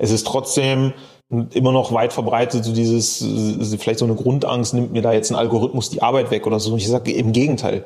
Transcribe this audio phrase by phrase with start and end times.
[0.00, 0.94] es ist trotzdem
[1.28, 3.18] immer noch weit verbreitet, so dieses,
[3.78, 6.74] vielleicht so eine Grundangst, nimmt mir da jetzt ein Algorithmus die Arbeit weg oder so.
[6.76, 7.84] Ich sage im Gegenteil.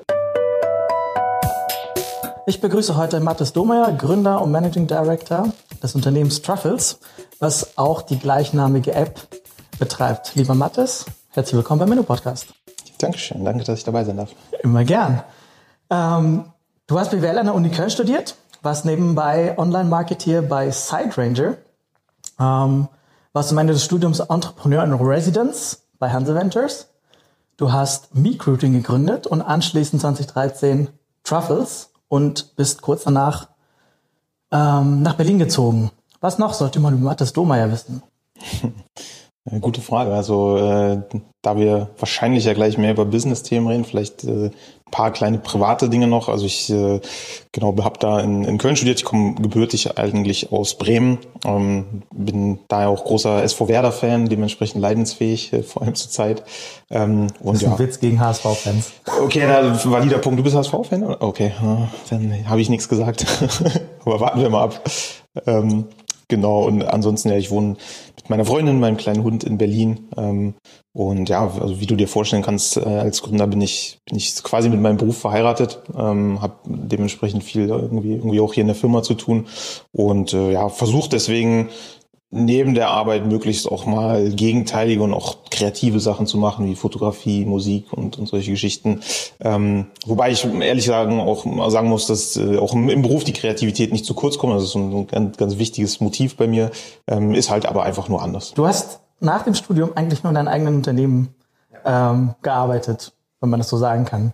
[2.46, 7.00] Ich begrüße heute Mathis Domeyer, Gründer und Managing Director des Unternehmens Truffles,
[7.40, 9.20] was auch die gleichnamige App
[9.78, 10.36] betreibt.
[10.36, 12.54] Lieber Mathis, herzlich willkommen beim Menü Podcast.
[12.98, 14.30] Dankeschön, danke, dass ich dabei sein darf.
[14.62, 15.22] Immer gern.
[15.90, 16.44] Ähm,
[16.86, 21.56] du hast BWL an der Uni Köln studiert, warst nebenbei Online-Marketeer bei SideRanger,
[22.38, 22.88] ähm,
[23.32, 26.88] warst am Ende des Studiums Entrepreneur in Residence bei Hanse Ventures.
[27.56, 30.88] Du hast Meecruiting gegründet und anschließend 2013
[31.22, 33.48] Truffles und bist kurz danach
[34.50, 35.90] ähm, nach Berlin gezogen.
[36.20, 38.02] Was noch sollte man über Mathis Domeyer wissen?
[39.60, 40.14] Gute Frage.
[40.14, 41.02] Also äh,
[41.42, 44.50] da wir wahrscheinlich ja gleich mehr über Business-Themen reden, vielleicht äh,
[44.94, 46.28] paar kleine private Dinge noch.
[46.28, 47.00] Also ich äh,
[47.50, 49.00] genau habe da in, in Köln studiert.
[49.00, 51.18] Ich komme gebürtig eigentlich aus Bremen.
[51.44, 56.44] Ähm, bin daher auch großer SV Werder-Fan, dementsprechend leidensfähig, äh, vor allem zur Zeit.
[56.90, 57.78] Ähm, und das ist ein ja.
[57.80, 58.92] Witz gegen HSV-Fans.
[59.20, 60.38] Okay, da valider Punkt.
[60.38, 61.16] Du bist HSV-Fan?
[61.18, 61.50] Okay,
[62.10, 63.26] dann habe ich nichts gesagt.
[64.04, 64.80] Aber warten wir mal ab.
[65.46, 65.86] Ähm,
[66.28, 67.76] Genau, und ansonsten, ja, ich wohne
[68.16, 70.08] mit meiner Freundin, meinem kleinen Hund in Berlin.
[70.16, 70.54] Ähm,
[70.92, 74.42] und ja, also wie du dir vorstellen kannst, äh, als Gründer bin ich, bin ich
[74.42, 78.76] quasi mit meinem Beruf verheiratet, ähm, habe dementsprechend viel irgendwie, irgendwie auch hier in der
[78.76, 79.46] Firma zu tun
[79.92, 81.68] und äh, ja, versuche deswegen
[82.34, 87.44] neben der Arbeit möglichst auch mal gegenteilige und auch kreative Sachen zu machen, wie Fotografie,
[87.44, 89.00] Musik und, und solche Geschichten.
[89.40, 93.32] Ähm, wobei ich ehrlich sagen auch sagen muss, dass äh, auch im, im, Beruf die
[93.32, 94.54] Kreativität nicht zu kurz kommt.
[94.54, 96.72] Das ist ein ganz, ganz wichtiges Motiv bei mir,
[97.06, 98.52] ähm, ist halt aber einfach nur anders.
[98.54, 101.34] Du hast nach dem Studium eigentlich nur in deinem eigenen Unternehmen
[101.84, 104.32] ähm, gearbeitet, wenn man das so sagen kann.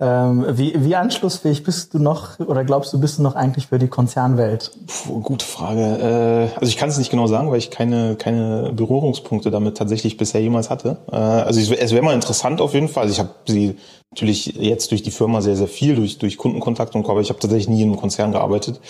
[0.00, 3.78] Ähm, wie, wie anschlussfähig bist du noch oder glaubst du, bist du noch eigentlich für
[3.78, 4.72] die Konzernwelt?
[4.88, 6.50] Puh, gute Frage.
[6.52, 10.16] Äh, also ich kann es nicht genau sagen, weil ich keine, keine Berührungspunkte damit tatsächlich
[10.16, 10.96] bisher jemals hatte.
[11.12, 13.04] Äh, also es, wäre mal interessant auf jeden Fall.
[13.04, 13.76] Also ich habe sie
[14.14, 17.40] natürlich jetzt durch die Firma sehr, sehr viel, durch, durch Kundenkontakt und aber ich habe
[17.40, 18.80] tatsächlich nie in einem Konzern gearbeitet.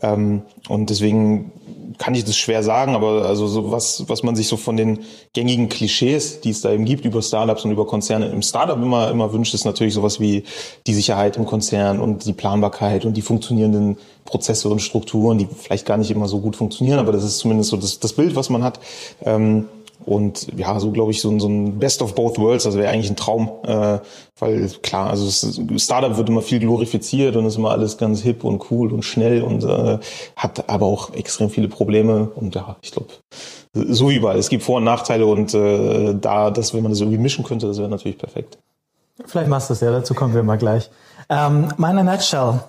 [0.00, 1.52] Ähm, und deswegen
[1.98, 5.00] kann ich das schwer sagen, aber also so was, was man sich so von den
[5.34, 9.10] gängigen Klischees, die es da eben gibt über Startups und über Konzerne im Startup immer,
[9.10, 10.42] immer wünscht, ist natürlich sowas wie
[10.88, 15.86] die Sicherheit im Konzern und die Planbarkeit und die funktionierenden Prozesse und Strukturen, die vielleicht
[15.86, 18.50] gar nicht immer so gut funktionieren, aber das ist zumindest so das, das Bild, was
[18.50, 18.80] man hat.
[19.24, 19.68] Ähm,
[20.04, 23.10] und ja, so glaube ich, so, so ein Best of both worlds, das wäre eigentlich
[23.10, 23.50] ein Traum.
[23.64, 23.98] Äh,
[24.38, 25.30] weil klar, also
[25.78, 29.42] Startup wird immer viel glorifiziert und ist immer alles ganz hip und cool und schnell
[29.42, 29.98] und äh,
[30.36, 32.30] hat aber auch extrem viele Probleme.
[32.34, 33.08] Und ja, ich glaube,
[33.74, 34.38] so wie überall.
[34.38, 37.66] Es gibt Vor- und Nachteile und äh, da, das, wenn man das irgendwie mischen könnte,
[37.66, 38.58] das wäre natürlich perfekt.
[39.26, 40.90] Vielleicht machst du es ja, dazu kommen wir mal gleich.
[41.28, 42.60] Ähm, meine Nutshell.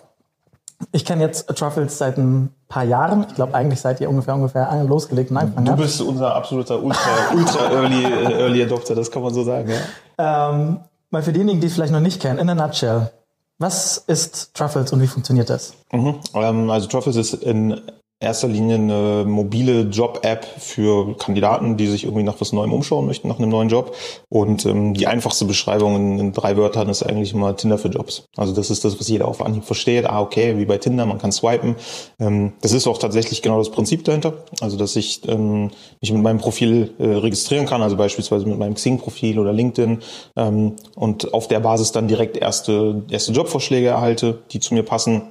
[0.91, 3.25] Ich kenne jetzt Truffles seit ein paar Jahren.
[3.29, 7.09] Ich glaube, eigentlich seid ihr ungefähr ungefähr losgelegt und angefangen Du bist unser absoluter Ultra,
[7.35, 10.49] Ultra Early, äh, Early Adopter, das kann man so sagen, ja.
[10.49, 10.79] Ähm,
[11.09, 13.11] mal für diejenigen, die es vielleicht noch nicht kennen, in a nutshell.
[13.59, 15.73] Was ist Truffles und wie funktioniert das?
[15.91, 16.15] Mhm.
[16.33, 17.79] Ähm, also Truffles ist in
[18.23, 23.27] erster Linie eine mobile Job-App für Kandidaten, die sich irgendwie nach was Neuem umschauen möchten,
[23.27, 23.95] nach einem neuen Job.
[24.29, 28.25] Und ähm, die einfachste Beschreibung in, in, drei Wörtern ist eigentlich immer Tinder für Jobs.
[28.35, 30.05] Also das ist das, was jeder auf Anhieb versteht.
[30.05, 31.75] Ah, okay, wie bei Tinder, man kann swipen.
[32.19, 34.33] Ähm, das ist auch tatsächlich genau das Prinzip dahinter.
[34.61, 38.75] Also dass ich ähm, mich mit meinem Profil äh, registrieren kann, also beispielsweise mit meinem
[38.75, 39.99] Xing-Profil oder LinkedIn
[40.35, 45.23] ähm, und auf der Basis dann direkt erste, erste Jobvorschläge erhalte, die zu mir passen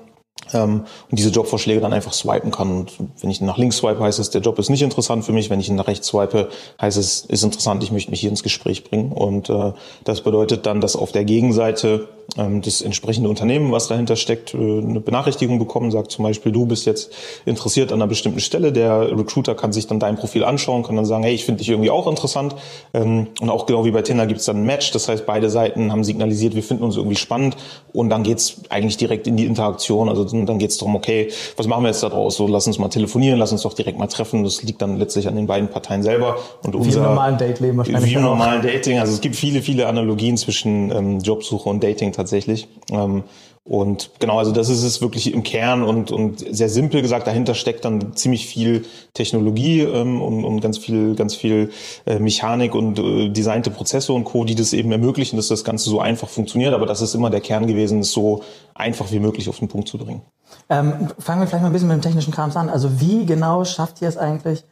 [0.52, 2.70] und diese Jobvorschläge dann einfach swipen kann.
[2.70, 5.48] Und wenn ich nach links swipe, heißt es, der Job ist nicht interessant für mich.
[5.48, 6.48] Wenn ich ihn nach rechts swipe,
[6.80, 9.12] heißt es, ist interessant, ich möchte mich hier ins Gespräch bringen.
[9.12, 9.72] Und äh,
[10.04, 14.56] das bedeutet dann, dass auf der Gegenseite ähm, das entsprechende Unternehmen, was dahinter steckt, äh,
[14.56, 17.12] eine Benachrichtigung bekommen, sagt zum Beispiel, du bist jetzt
[17.44, 18.72] interessiert an einer bestimmten Stelle.
[18.72, 21.68] Der Recruiter kann sich dann dein Profil anschauen, kann dann sagen, hey, ich finde dich
[21.68, 22.54] irgendwie auch interessant.
[22.94, 24.92] Ähm, und auch genau wie bei Tinder gibt es dann ein Match.
[24.92, 27.56] Das heißt, beide Seiten haben signalisiert, wir finden uns irgendwie spannend.
[27.92, 30.08] Und dann geht's eigentlich direkt in die Interaktion.
[30.08, 32.36] Also dann geht's darum, okay, was machen wir jetzt da draus?
[32.36, 34.44] So, lass uns mal telefonieren, lass uns doch direkt mal treffen.
[34.44, 36.36] Das liegt dann letztlich an den beiden Parteien selber.
[36.62, 38.10] Und unser, wie im normalen Date-Leben wahrscheinlich.
[38.10, 38.98] Wie im normalen Dating.
[38.98, 42.68] Also es gibt viele, viele Analogien zwischen ähm, Jobsuche und Dating tatsächlich.
[42.90, 43.24] Ähm,
[43.64, 47.54] und genau, also das ist es wirklich im Kern und, und sehr simpel gesagt, dahinter
[47.54, 51.70] steckt dann ziemlich viel Technologie ähm, und, und ganz viel, ganz viel
[52.04, 55.90] äh, Mechanik und äh, designte Prozesse und Co., die das eben ermöglichen, dass das Ganze
[55.90, 56.74] so einfach funktioniert.
[56.74, 58.42] Aber das ist immer der Kern gewesen, es so
[58.74, 60.22] einfach wie möglich auf den Punkt zu bringen.
[60.68, 62.68] Ähm, fangen wir vielleicht mal ein bisschen mit dem technischen Krams an.
[62.68, 64.64] Also wie genau schafft ihr es eigentlich,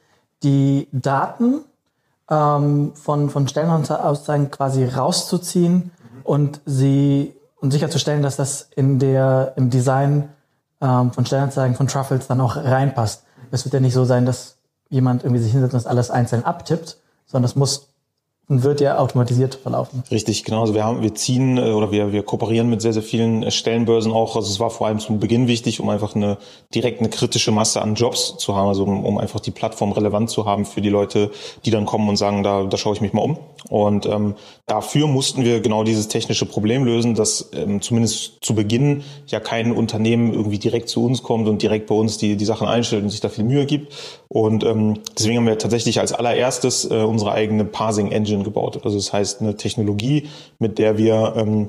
[0.42, 1.60] die Daten
[2.28, 5.92] ähm, von, von Stellenaussagen quasi rauszuziehen
[6.24, 10.30] und sie und sicherzustellen, dass das in der, im Design
[10.80, 13.24] ähm, von Stellenanzeigen von Truffles dann auch reinpasst.
[13.50, 14.56] Es wird ja nicht so sein, dass
[14.88, 16.96] jemand irgendwie sich hinsetzt und das alles einzeln abtippt,
[17.26, 17.90] sondern das muss
[18.50, 20.02] und wird ja automatisiert verlaufen.
[20.10, 20.62] Richtig, genau.
[20.62, 24.10] Also wir haben, wir ziehen äh, oder wir, wir kooperieren mit sehr, sehr vielen Stellenbörsen
[24.10, 24.34] auch.
[24.34, 26.36] Also es war vor allem zum Beginn wichtig, um einfach eine
[26.74, 30.30] direkt eine kritische Masse an Jobs zu haben, also um, um einfach die Plattform relevant
[30.30, 31.30] zu haben für die Leute,
[31.64, 33.38] die dann kommen und sagen, da, da schaue ich mich mal um.
[33.68, 34.34] Und ähm,
[34.66, 39.72] dafür mussten wir genau dieses technische Problem lösen, dass ähm, zumindest zu Beginn ja kein
[39.72, 43.10] Unternehmen irgendwie direkt zu uns kommt und direkt bei uns die, die Sachen einstellt und
[43.10, 43.92] sich da viel Mühe gibt.
[44.28, 48.80] Und ähm, deswegen haben wir tatsächlich als allererstes äh, unsere eigene Parsing Engine gebaut.
[48.84, 50.28] Also das heißt eine Technologie,
[50.58, 51.68] mit der wir ähm,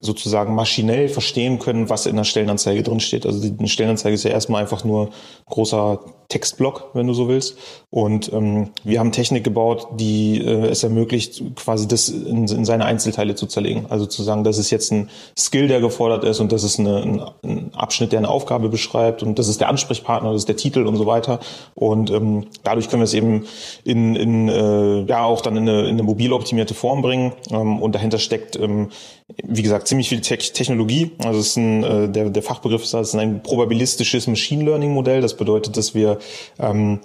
[0.00, 3.26] sozusagen maschinell verstehen können, was in der Stellenanzeige drin steht.
[3.26, 5.10] Also die Stellenanzeige ist ja erstmal einfach nur
[5.46, 7.58] großer Textblock, wenn du so willst.
[7.90, 12.86] Und ähm, wir haben Technik gebaut, die äh, es ermöglicht, quasi das in, in seine
[12.86, 13.86] Einzelteile zu zerlegen.
[13.90, 17.32] Also zu sagen, das ist jetzt ein Skill, der gefordert ist und das ist eine,
[17.42, 20.86] ein, Abschnitt, der eine Aufgabe beschreibt und das ist der Ansprechpartner, das ist der Titel
[20.86, 21.40] und so weiter.
[21.74, 23.44] Und ähm, dadurch können wir es eben
[23.84, 27.32] in, in äh, ja auch dann in eine, in eine mobil optimierte Form bringen.
[27.50, 28.90] Ähm, und dahinter steckt, ähm,
[29.44, 31.10] wie gesagt, ziemlich viel Te Technologie.
[31.24, 34.92] Also es ist ein, äh, der, der Fachbegriff ist, das ist ein probabilistisches Machine Learning
[34.92, 35.20] Modell.
[35.20, 36.19] Das bedeutet, dass wir
[36.58, 37.00] ähm,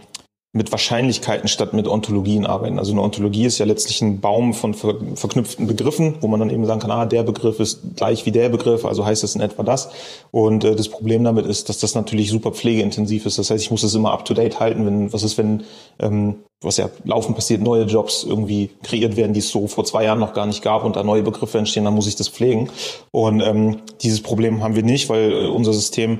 [0.56, 2.80] mit Wahrscheinlichkeiten statt mit Ontologien arbeiten.
[2.80, 6.50] Also eine Ontologie ist ja letztlich ein Baum von ver verknüpften Begriffen, wo man dann
[6.50, 9.42] eben sagen kann, ah, der Begriff ist gleich wie der Begriff, also heißt das in
[9.42, 9.90] etwa das.
[10.32, 13.38] Und äh, das Problem damit ist, dass das natürlich super pflegeintensiv ist.
[13.38, 15.66] Das heißt, ich muss es immer up-to-date halten, wenn, was ist, wenn,
[16.00, 20.06] ähm, was ja laufend passiert, neue Jobs irgendwie kreiert werden, die es so vor zwei
[20.06, 22.70] Jahren noch gar nicht gab und da neue Begriffe entstehen, dann muss ich das pflegen.
[23.12, 26.20] Und ähm, dieses Problem haben wir nicht, weil äh, unser System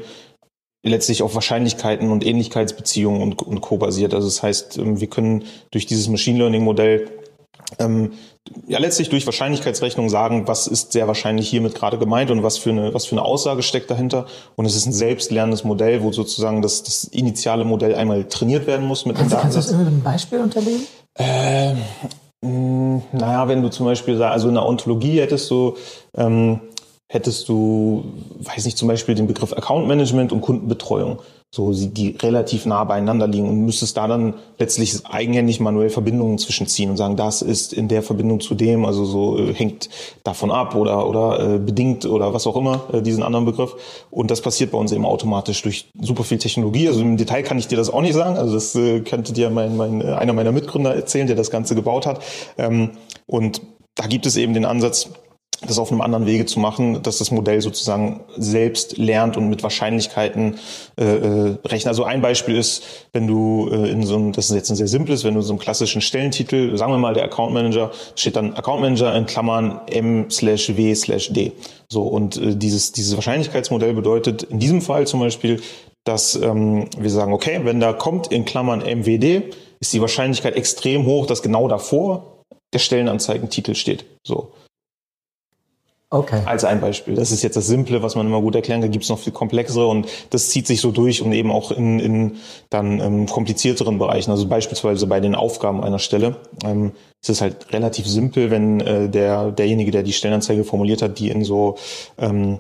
[0.90, 3.78] letztlich auf Wahrscheinlichkeiten und Ähnlichkeitsbeziehungen und, und Co.
[3.78, 4.14] basiert.
[4.14, 7.10] Also das heißt, ähm, wir können durch dieses Machine Learning Modell
[7.80, 8.12] ähm,
[8.68, 12.70] ja letztlich durch Wahrscheinlichkeitsrechnung sagen, was ist sehr wahrscheinlich hiermit gerade gemeint und was für
[12.70, 14.28] eine was für eine Aussage steckt dahinter.
[14.56, 18.86] Und es ist ein selbstlernendes Modell, wo sozusagen das, das initiale Modell einmal trainiert werden
[18.86, 19.54] muss mit einem Datensatz.
[19.54, 20.82] Kannst du das mit einem Beispiel unterlegen?
[21.18, 21.78] Ähm,
[22.42, 25.76] mh, naja, wenn du zum Beispiel sagst, also in der Ontologie hättest du
[26.16, 26.60] ähm,
[27.08, 28.04] hättest du,
[28.40, 31.20] weiß nicht, zum Beispiel den Begriff Account Management und Kundenbetreuung,
[31.52, 36.90] so die relativ nah beieinander liegen und müsstest da dann letztlich eigenhändig manuell Verbindungen zwischenziehen
[36.90, 39.90] und sagen, das ist in der Verbindung zu dem, also so äh, hängt
[40.24, 43.76] davon ab oder oder äh, bedingt oder was auch immer äh, diesen anderen Begriff.
[44.10, 46.88] Und das passiert bei uns eben automatisch durch super viel Technologie.
[46.88, 49.52] Also im Detail kann ich dir das auch nicht sagen, also das äh, könnte dir
[49.52, 52.22] mein, mein äh, einer meiner Mitgründer erzählen, der das Ganze gebaut hat.
[52.58, 52.92] Ähm,
[53.28, 53.62] und
[53.94, 55.10] da gibt es eben den Ansatz,
[55.68, 59.64] das auf einem anderen Wege zu machen, dass das Modell sozusagen selbst lernt und mit
[59.64, 60.56] Wahrscheinlichkeiten
[60.98, 61.88] äh, äh, rechnet.
[61.88, 62.84] Also ein Beispiel ist,
[63.14, 65.46] wenn du äh, in so einem, das ist jetzt ein sehr simples, wenn du in
[65.46, 69.26] so einem klassischen Stellentitel, sagen wir mal der Account Manager, steht dann Account Manager in
[69.26, 71.52] Klammern M slash W slash D.
[71.90, 75.62] So und äh, dieses dieses Wahrscheinlichkeitsmodell bedeutet in diesem Fall zum Beispiel,
[76.04, 81.06] dass ähm, wir sagen, okay, wenn da kommt in Klammern MWD, ist die Wahrscheinlichkeit extrem
[81.06, 84.06] hoch, dass genau davor der Stellenanzeigentitel steht.
[84.24, 84.52] So.
[86.16, 86.42] Okay.
[86.46, 87.16] Als ein Beispiel.
[87.16, 88.92] Das ist jetzt das Simple, was man immer gut erklären kann.
[88.92, 92.00] Gibt es noch viel komplexere und das zieht sich so durch und eben auch in,
[92.00, 92.38] in
[92.70, 94.32] dann ähm, komplizierteren Bereichen.
[94.32, 99.10] Also beispielsweise bei den Aufgaben einer Stelle ähm, ist es halt relativ simpel, wenn äh,
[99.10, 101.76] der derjenige, der die Stellenanzeige formuliert hat, die in so
[102.18, 102.60] ähm,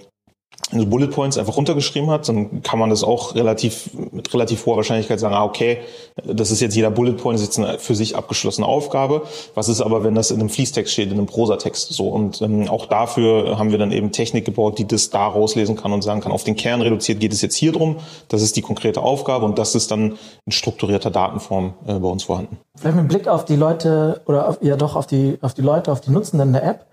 [0.72, 4.78] so Bullet Points einfach runtergeschrieben hat, dann kann man das auch relativ mit relativ hoher
[4.78, 5.80] Wahrscheinlichkeit sagen, ah, okay,
[6.24, 9.24] das ist jetzt jeder Bullet Point, ist jetzt eine für sich abgeschlossene Aufgabe.
[9.54, 12.10] Was ist aber, wenn das in einem Fließtext steht, in einem Prosatext so?
[12.10, 15.94] Und ähm, auch dafür haben wir dann eben Technik gebaut, die das da rauslesen kann
[15.94, 17.98] und sagen kann, auf den Kern reduziert geht es jetzt hier drum,
[18.30, 22.24] das ist die konkrete Aufgabe und das ist dann in strukturierter Datenform äh, bei uns
[22.24, 22.58] vorhanden.
[22.76, 25.92] Vielleicht mit Blick auf die Leute oder auf, ja doch auf die, auf die Leute,
[25.92, 26.86] auf die Nutzenden der App.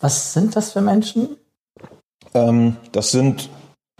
[0.00, 1.36] Was sind das für Menschen?
[2.34, 3.50] Ähm, das sind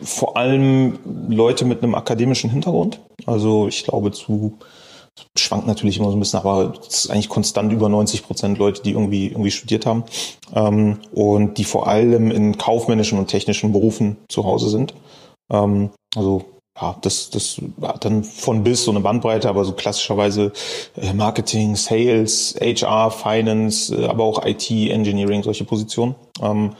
[0.01, 3.01] vor allem Leute mit einem akademischen Hintergrund.
[3.27, 4.59] Also ich glaube zu
[5.37, 8.83] schwankt natürlich immer so ein bisschen, aber es ist eigentlich konstant über 90 Prozent Leute,
[8.83, 10.05] die irgendwie irgendwie studiert haben
[10.55, 14.95] ähm, und die vor allem in kaufmännischen und technischen Berufen zu Hause sind.
[15.51, 16.45] Ähm, also
[16.81, 20.53] ja, das, das hat dann von bis so eine Bandbreite, aber so klassischerweise
[20.97, 26.15] äh, Marketing, Sales, HR, Finance, äh, aber auch IT, Engineering, solche Positionen.
[26.41, 26.75] Ähm,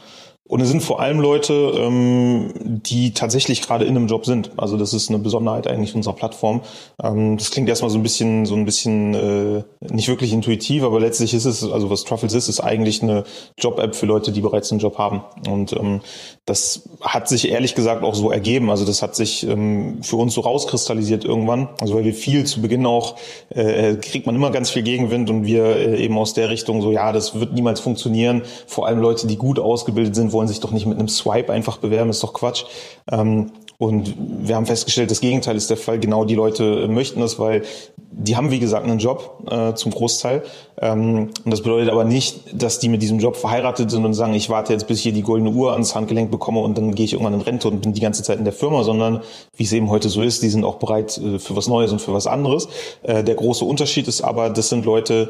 [0.49, 4.49] und es sind vor allem Leute, ähm, die tatsächlich gerade in einem Job sind.
[4.57, 6.61] Also das ist eine Besonderheit eigentlich unserer Plattform.
[7.03, 9.63] Ähm, das klingt erstmal so ein bisschen, so ein bisschen äh,
[9.93, 13.25] nicht wirklich intuitiv, aber letztlich ist es, also was Truffles ist, ist eigentlich eine
[13.59, 15.21] Job-App für Leute, die bereits einen Job haben.
[15.47, 16.01] Und ähm,
[16.45, 18.71] das hat sich ehrlich gesagt auch so ergeben.
[18.71, 21.69] Also das hat sich ähm, für uns so rauskristallisiert irgendwann.
[21.79, 23.17] Also weil wir viel zu Beginn auch,
[23.49, 26.91] äh, kriegt man immer ganz viel Gegenwind und wir äh, eben aus der Richtung so,
[26.91, 28.41] ja, das wird niemals funktionieren.
[28.65, 31.77] Vor allem Leute, die gut ausgebildet sind, wollen sich doch nicht mit einem Swipe einfach
[31.77, 32.63] bewerben, ist doch Quatsch.
[33.11, 35.99] Ähm, Und wir haben festgestellt, das Gegenteil ist der Fall.
[35.99, 37.63] Genau die Leute möchten das, weil
[38.11, 40.43] die haben, wie gesagt, einen Job äh, zum Großteil.
[40.81, 44.33] Ähm, und das bedeutet aber nicht, dass die mit diesem Job verheiratet sind und sagen,
[44.33, 47.05] ich warte jetzt, bis ich hier die goldene Uhr ans Handgelenk bekomme und dann gehe
[47.05, 49.21] ich irgendwann in Rente und bin die ganze Zeit in der Firma, sondern
[49.55, 52.01] wie es eben heute so ist, die sind auch bereit äh, für was Neues und
[52.01, 52.67] für was anderes.
[53.03, 55.29] Äh, der große Unterschied ist aber, das sind Leute,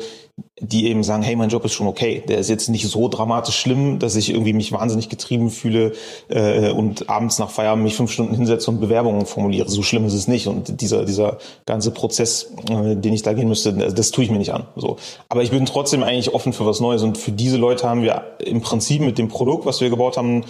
[0.61, 2.23] die eben sagen, hey, mein Job ist schon okay.
[2.27, 5.93] Der ist jetzt nicht so dramatisch schlimm, dass ich irgendwie mich wahnsinnig getrieben fühle
[6.29, 9.69] äh, und abends nach Feierabend mich fünf Stunden hinsetze und Bewerbungen formuliere.
[9.69, 10.47] So schlimm ist es nicht.
[10.47, 14.31] Und dieser, dieser ganze Prozess, äh, den ich da gehen müsste, das, das tue ich
[14.31, 14.65] mir nicht an.
[14.75, 14.97] So.
[15.29, 17.03] Aber ich bin trotzdem eigentlich offen für was Neues.
[17.03, 20.43] Und für diese Leute haben wir im Prinzip mit dem Produkt, was wir gebaut haben,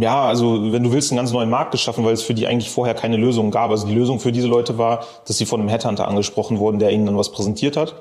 [0.00, 2.70] ja, also wenn du willst, einen ganz neuen Markt geschaffen, weil es für die eigentlich
[2.70, 3.70] vorher keine Lösung gab.
[3.70, 6.90] Also die Lösung für diese Leute war, dass sie von einem Headhunter angesprochen wurden, der
[6.90, 7.94] ihnen dann was präsentiert hat.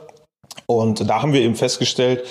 [0.65, 2.24] Und da haben wir eben festgestellt,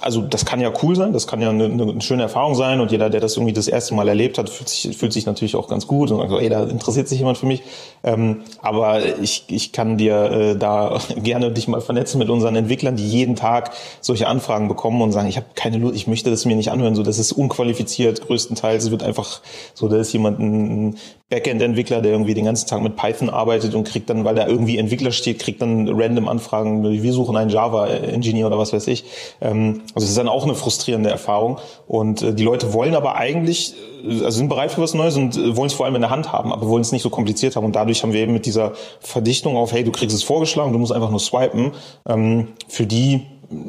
[0.00, 2.90] also das kann ja cool sein, das kann ja eine, eine, schöne Erfahrung sein und
[2.90, 5.68] jeder, der das irgendwie das erste Mal erlebt hat, fühlt sich, fühlt sich natürlich auch
[5.68, 7.62] ganz gut und sagt ey, da interessiert sich jemand für mich.
[8.02, 12.96] Ähm, aber ich, ich kann dir äh, da gerne dich mal vernetzen mit unseren Entwicklern,
[12.96, 16.44] die jeden Tag solche Anfragen bekommen und sagen, ich habe keine Lust, ich möchte das
[16.44, 18.84] mir nicht anhören, so das ist unqualifiziert größtenteils.
[18.84, 19.40] Es wird einfach
[19.74, 20.96] so, da ist jemand ein
[21.30, 24.78] Backend-Entwickler, der irgendwie den ganzen Tag mit Python arbeitet und kriegt dann, weil da irgendwie
[24.78, 29.04] Entwickler steht, kriegt dann random Anfragen, wir suchen einen Java-Engineer oder was weiß ich.
[29.40, 31.58] Ähm, also es ist dann auch eine frustrierende Erfahrung.
[31.86, 35.36] Und äh, die Leute wollen aber eigentlich, äh, also sind bereit für was Neues und
[35.36, 37.54] äh, wollen es vor allem in der Hand haben, aber wollen es nicht so kompliziert
[37.54, 37.64] haben.
[37.64, 40.80] Und dadurch haben wir eben mit dieser Verdichtung auf, hey, du kriegst es vorgeschlagen, du
[40.80, 41.72] musst einfach nur swipen,
[42.08, 43.22] ähm, für die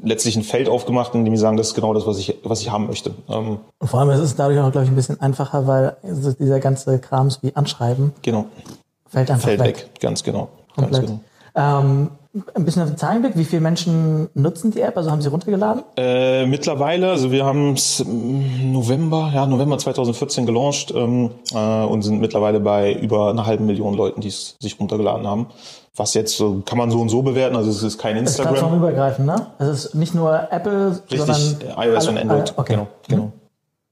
[0.03, 2.61] letztlich ein Feld aufgemacht, in dem sie sagen, das ist genau das, was ich, was
[2.61, 3.11] ich haben möchte.
[3.29, 5.97] Ähm, vor allem ist es dadurch auch, glaube ich, ein bisschen einfacher, weil
[6.39, 8.45] dieser ganze Krams wie Anschreiben genau.
[9.09, 9.77] fällt einfach fällt weg.
[9.77, 9.89] weg.
[9.99, 10.49] Ganz genau.
[10.75, 11.07] Komplett.
[11.07, 11.21] Ganz genau.
[11.55, 12.09] Ähm,
[12.53, 14.95] ein bisschen auf den Zahlenblick, wie viele Menschen nutzen die App?
[14.95, 15.83] Also haben sie runtergeladen?
[15.97, 22.21] Äh, mittlerweile, also wir haben es November, ja, November 2014 gelauncht ähm, äh, und sind
[22.21, 25.47] mittlerweile bei über einer halben Million Leuten, die es sich runtergeladen haben.
[25.95, 28.53] Was jetzt so, kann man so und so bewerten, also es ist kein Instagram.
[28.53, 29.47] Es ist plattformübergreifend, ne?
[29.59, 32.53] Es ist nicht nur Apple, Richtig, sondern iOS alle, und Android.
[32.55, 32.73] okay.
[32.73, 33.23] Genau, genau.
[33.23, 33.31] Mhm.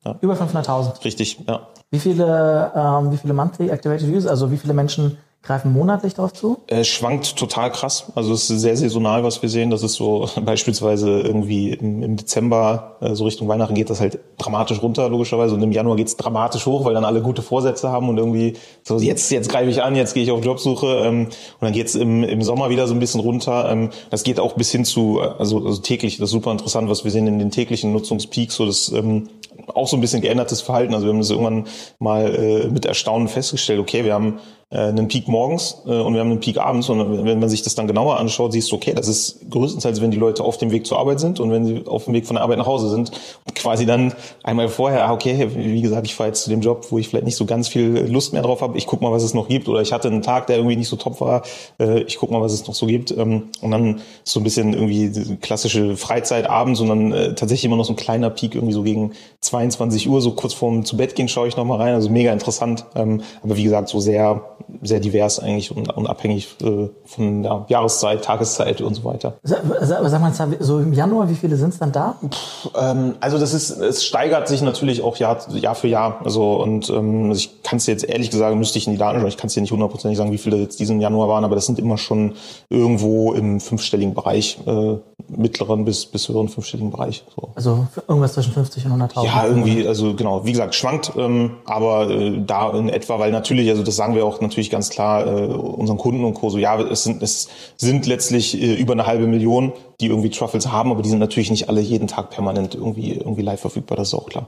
[0.05, 0.15] Ja.
[0.21, 1.03] Über 500.000.
[1.03, 1.67] Richtig, ja.
[1.91, 6.33] Wie viele, ähm, wie viele monthly activated users, also wie viele Menschen greifen monatlich darauf
[6.33, 6.59] zu?
[6.67, 8.11] Es schwankt total krass.
[8.15, 9.69] Also es ist sehr saisonal, was wir sehen.
[9.69, 14.19] Das ist so beispielsweise irgendwie im, im Dezember, äh, so Richtung Weihnachten geht das halt
[14.37, 15.55] dramatisch runter, logischerweise.
[15.55, 18.99] Und im Januar geht's dramatisch hoch, weil dann alle gute Vorsätze haben und irgendwie so,
[18.99, 20.87] jetzt, jetzt greife ich an, jetzt gehe ich auf Jobsuche.
[21.05, 23.71] Ähm, und dann geht's im, im Sommer wieder so ein bisschen runter.
[23.71, 27.05] Ähm, das geht auch bis hin zu, also, also täglich, das ist super interessant, was
[27.05, 29.29] wir sehen in den täglichen Nutzungspeaks, so das ähm,
[29.73, 30.93] auch so ein bisschen geändertes Verhalten.
[30.93, 31.67] Also wir haben das irgendwann
[31.99, 34.39] mal äh, mit Erstaunen festgestellt, okay, wir haben
[34.77, 36.89] einen Peak morgens äh, und wir haben einen Peak abends.
[36.89, 40.11] Und wenn man sich das dann genauer anschaut, siehst du, okay, das ist größtenteils, wenn
[40.11, 42.35] die Leute auf dem Weg zur Arbeit sind und wenn sie auf dem Weg von
[42.35, 43.11] der Arbeit nach Hause sind.
[43.45, 46.85] Und quasi dann einmal vorher, ah, okay, wie gesagt, ich fahre jetzt zu dem Job,
[46.91, 48.77] wo ich vielleicht nicht so ganz viel Lust mehr drauf habe.
[48.77, 49.67] Ich guck mal, was es noch gibt.
[49.67, 51.41] Oder ich hatte einen Tag, der irgendwie nicht so top war.
[51.79, 53.09] Äh, ich guck mal, was es noch so gibt.
[53.09, 57.77] Ähm, und dann so ein bisschen irgendwie klassische Freizeit abends und dann äh, tatsächlich immer
[57.77, 61.15] noch so ein kleiner Peak, irgendwie so gegen 22 Uhr, so kurz vorm zu Bett
[61.15, 61.95] gehen, schaue ich noch mal rein.
[61.95, 62.85] Also mega interessant.
[62.95, 64.43] Ähm, aber wie gesagt, so sehr
[64.81, 69.37] sehr divers eigentlich und, und abhängig äh, von der Jahreszeit, Tageszeit und so weiter.
[69.43, 72.15] Sag, sag mal, so im Januar, wie viele sind es dann da?
[72.29, 76.19] Pff, ähm, also das ist, es steigert sich natürlich auch Jahr, Jahr für Jahr.
[76.23, 79.27] Also und ähm, ich kann es jetzt ehrlich gesagt, müsste ich in die Daten schauen,
[79.27, 81.65] ich kann es dir nicht hundertprozentig sagen, wie viele jetzt diesen Januar waren, aber das
[81.65, 82.33] sind immer schon
[82.69, 84.97] irgendwo im fünfstelligen Bereich, äh,
[85.27, 87.23] mittleren bis, bis höheren fünfstelligen Bereich.
[87.35, 87.49] So.
[87.55, 89.25] Also irgendwas zwischen 50 und 100.000?
[89.25, 93.69] Ja, irgendwie, also genau, wie gesagt, schwankt, ähm, aber äh, da in etwa, weil natürlich,
[93.69, 96.49] also das sagen wir auch natürlich ganz klar äh, unseren Kunden und Co.
[96.49, 100.71] So, ja, es sind, es sind letztlich äh, über eine halbe Million, die irgendwie Truffles
[100.71, 104.09] haben, aber die sind natürlich nicht alle jeden Tag permanent irgendwie, irgendwie live verfügbar, das
[104.09, 104.47] ist auch klar.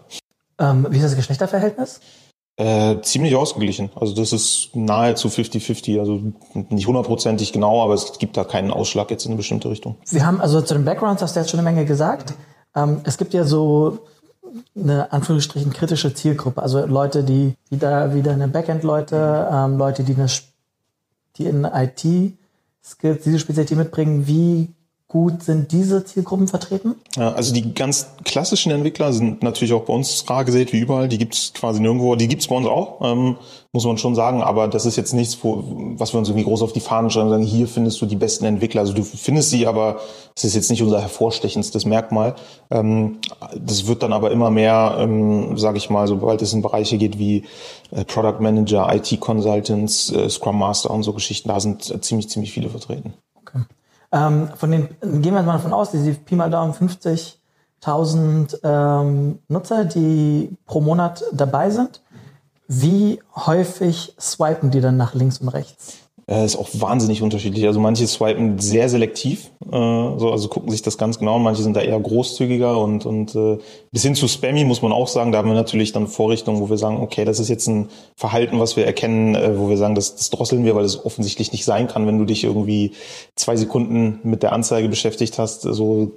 [0.59, 1.99] Ähm, wie ist das Geschlechterverhältnis?
[2.57, 3.89] Äh, ziemlich ausgeglichen.
[3.95, 5.99] Also das ist nahezu 50-50.
[5.99, 6.19] Also
[6.69, 9.95] nicht hundertprozentig genau, aber es gibt da keinen Ausschlag jetzt in eine bestimmte Richtung.
[10.09, 12.33] Wir haben also zu den Backgrounds hast du jetzt schon eine Menge gesagt.
[12.75, 13.99] Ähm, es gibt ja so
[14.75, 20.27] eine Anführungsstrichen kritische Zielgruppe, also Leute, die wieder wieder eine Backend-Leute, ähm, Leute, die eine
[21.37, 24.27] die in IT-Skills diese Spezialität mitbringen.
[24.27, 24.69] Wie
[25.11, 26.95] gut sind diese Zielgruppen vertreten?
[27.17, 31.09] Ja, also die ganz klassischen Entwickler sind natürlich auch bei uns rar gesät wie überall.
[31.09, 32.15] Die gibt's quasi nirgendwo.
[32.15, 33.35] Die gibt's bei uns auch, ähm,
[33.73, 34.41] muss man schon sagen.
[34.41, 35.65] Aber das ist jetzt nichts, wo,
[35.97, 38.15] was wir uns irgendwie groß auf die Fahnen schreiben und sagen, hier findest du die
[38.15, 38.79] besten Entwickler.
[38.79, 39.99] Also du findest sie, aber
[40.33, 42.35] es ist jetzt nicht unser hervorstechendstes Merkmal.
[42.69, 43.17] Ähm,
[43.53, 47.19] das wird dann aber immer mehr, ähm, sage ich mal, sobald es in Bereiche geht
[47.19, 47.43] wie
[47.91, 52.29] äh, Product Manager, IT Consultants, äh, Scrum Master und so Geschichten, da sind äh, ziemlich,
[52.29, 53.13] ziemlich viele vertreten.
[54.11, 59.85] Ähm, von den, gehen wir mal davon aus, diese Pi mal Daumen 50.000 ähm, Nutzer,
[59.85, 62.01] die pro Monat dabei sind.
[62.67, 65.97] Wie häufig swipen die dann nach links und rechts?
[66.27, 67.65] Äh, ist auch wahnsinnig unterschiedlich.
[67.65, 71.43] Also manche swipen sehr selektiv, äh, so, also gucken sich das ganz genau an.
[71.43, 73.57] Manche sind da eher großzügiger und, und äh,
[73.91, 76.69] bis hin zu Spammy muss man auch sagen, da haben wir natürlich dann Vorrichtungen, wo
[76.69, 79.95] wir sagen, okay, das ist jetzt ein Verhalten, was wir erkennen, äh, wo wir sagen,
[79.95, 82.91] das, das drosseln wir, weil es offensichtlich nicht sein kann, wenn du dich irgendwie
[83.35, 85.61] zwei Sekunden mit der Anzeige beschäftigt hast.
[85.61, 86.11] So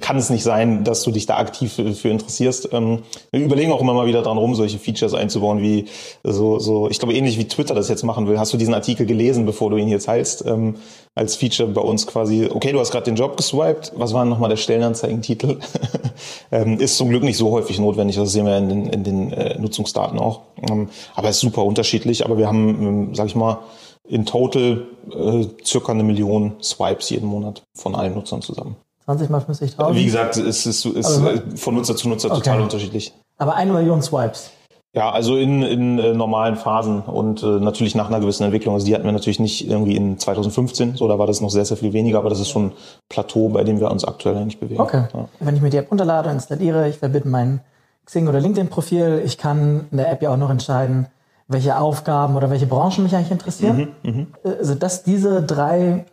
[0.00, 2.70] kann es nicht sein, dass du dich da aktiv für, für interessierst.
[2.72, 3.00] Ähm,
[3.32, 5.86] wir überlegen auch immer mal wieder dran rum, solche Features einzubauen, wie
[6.22, 8.38] so, so, ich glaube, ähnlich wie Twitter das jetzt machen will.
[8.38, 10.76] Hast du diesen Artikel gelesen, bevor du ihn hier teilst, ähm,
[11.14, 14.50] als Feature bei uns quasi, okay, du hast gerade den Job geswiped, was war nochmal
[14.50, 15.58] der Stellenanzeigentitel?
[16.52, 19.32] ähm, ist zum Glück nicht so häufig notwendig, das sehen wir in den, in den
[19.32, 20.42] äh, Nutzungsdaten auch.
[20.70, 23.58] Ähm, aber ist super unterschiedlich, aber wir haben, ähm, sag ich mal,
[24.04, 28.76] in total äh, circa eine Million Swipes jeden Monat von allen Nutzern zusammen.
[29.06, 29.94] 20 mal 50.000?
[29.94, 31.22] Wie gesagt, es ist, ist, ist
[31.56, 32.40] von Nutzer zu Nutzer okay.
[32.40, 33.14] total unterschiedlich.
[33.38, 34.50] Aber eine Million Swipes?
[34.94, 38.74] Ja, also in, in äh, normalen Phasen und äh, natürlich nach einer gewissen Entwicklung.
[38.74, 41.64] Also die hatten wir natürlich nicht irgendwie in 2015, so da war das noch sehr,
[41.66, 42.72] sehr viel weniger, aber das ist schon ein
[43.08, 44.80] Plateau, bei dem wir uns aktuell eigentlich bewegen.
[44.80, 45.04] Okay.
[45.12, 45.28] Ja.
[45.40, 47.60] Wenn ich mir die App runterlade, installiere, ich verbinde mein
[48.06, 51.06] Xing- oder LinkedIn-Profil, ich kann in der App ja auch noch entscheiden,
[51.48, 53.88] welche Aufgaben oder welche Branchen mich eigentlich interessieren.
[54.02, 54.26] Mhm, mh.
[54.58, 56.06] Also dass diese drei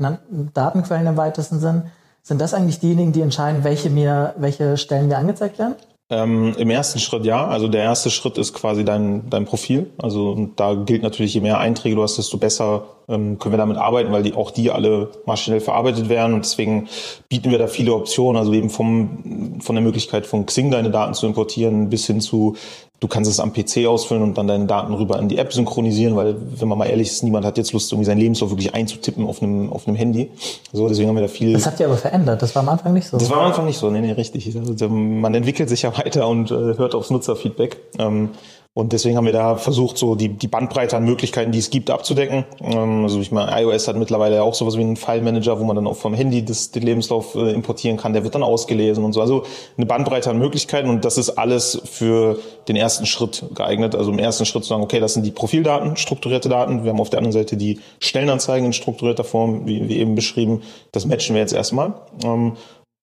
[0.54, 1.84] Datenquellen im weitesten Sinn,
[2.24, 5.76] sind das eigentlich diejenigen, die entscheiden, welche mir, welche Stellen mir angezeigt werden?
[6.10, 7.48] Ähm, Im ersten Schritt ja.
[7.48, 9.92] Also der erste Schritt ist quasi dein, dein Profil.
[9.98, 13.78] Also da gilt natürlich, je mehr Einträge du hast, desto besser ähm, können wir damit
[13.78, 16.34] arbeiten, weil die auch die alle maschinell verarbeitet werden.
[16.34, 16.88] Und deswegen
[17.30, 18.38] bieten wir da viele Optionen.
[18.38, 22.56] Also eben vom, von der Möglichkeit von Xing deine Daten zu importieren bis hin zu
[23.02, 26.16] Du kannst es am PC ausfüllen und dann deine Daten rüber in die App synchronisieren,
[26.16, 29.28] weil, wenn man mal ehrlich ist, niemand hat jetzt Lust, irgendwie seinen Lebenslauf wirklich einzutippen
[29.28, 30.32] auf einem, auf einem Handy.
[30.72, 31.52] So, deswegen haben wir da viel.
[31.52, 32.42] Das habt ihr aber verändert.
[32.42, 33.18] Das war am Anfang nicht so.
[33.18, 33.92] Das war am Anfang nicht so.
[33.92, 34.58] Nee, nee, richtig.
[34.58, 37.78] Also, man entwickelt sich ja weiter und äh, hört aufs Nutzerfeedback.
[38.00, 38.30] Ähm,
[38.78, 41.90] und deswegen haben wir da versucht, so die, die Bandbreite an Möglichkeiten, die es gibt,
[41.90, 42.44] abzudecken.
[42.60, 45.88] Ähm, also ich meine, iOS hat mittlerweile auch sowas wie einen File-Manager, wo man dann
[45.88, 48.12] auch vom Handy das, den Lebenslauf äh, importieren kann.
[48.12, 49.22] Der wird dann ausgelesen und so.
[49.22, 49.46] Also
[49.78, 53.96] eine Bandbreite an Möglichkeiten und das ist alles für den ersten Schritt geeignet.
[53.96, 56.84] Also im ersten Schritt zu sagen, okay, das sind die Profildaten, strukturierte Daten.
[56.84, 60.64] Wir haben auf der anderen Seite die Stellenanzeigen in strukturierter Form, wie, wie eben beschrieben.
[60.92, 61.94] Das matchen wir jetzt erstmal.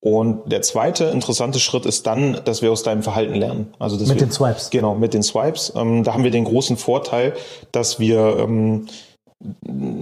[0.05, 3.73] Und der zweite interessante Schritt ist dann, dass wir aus deinem Verhalten lernen.
[3.79, 4.71] Also mit wir, den Swipes.
[4.71, 5.73] Genau, mit den Swipes.
[5.77, 7.35] Ähm, da haben wir den großen Vorteil,
[7.71, 8.89] dass wir ähm,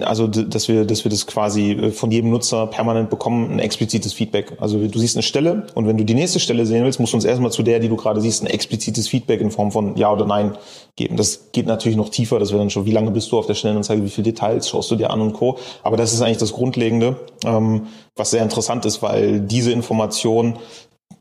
[0.05, 4.13] also dass wir, dass wir das quasi äh, von jedem Nutzer permanent bekommen, ein explizites
[4.13, 4.53] Feedback.
[4.61, 7.17] Also du siehst eine Stelle und wenn du die nächste Stelle sehen willst, musst du
[7.17, 10.13] uns erstmal zu der, die du gerade siehst, ein explizites Feedback in Form von Ja
[10.13, 10.57] oder Nein
[10.97, 11.17] geben.
[11.17, 13.55] Das geht natürlich noch tiefer, das wäre dann schon, wie lange bist du auf der
[13.55, 15.59] Stellenanzeige, wie viele Details schaust du dir an und Co.
[15.83, 20.59] Aber das ist eigentlich das Grundlegende, ähm, was sehr interessant ist, weil diese Information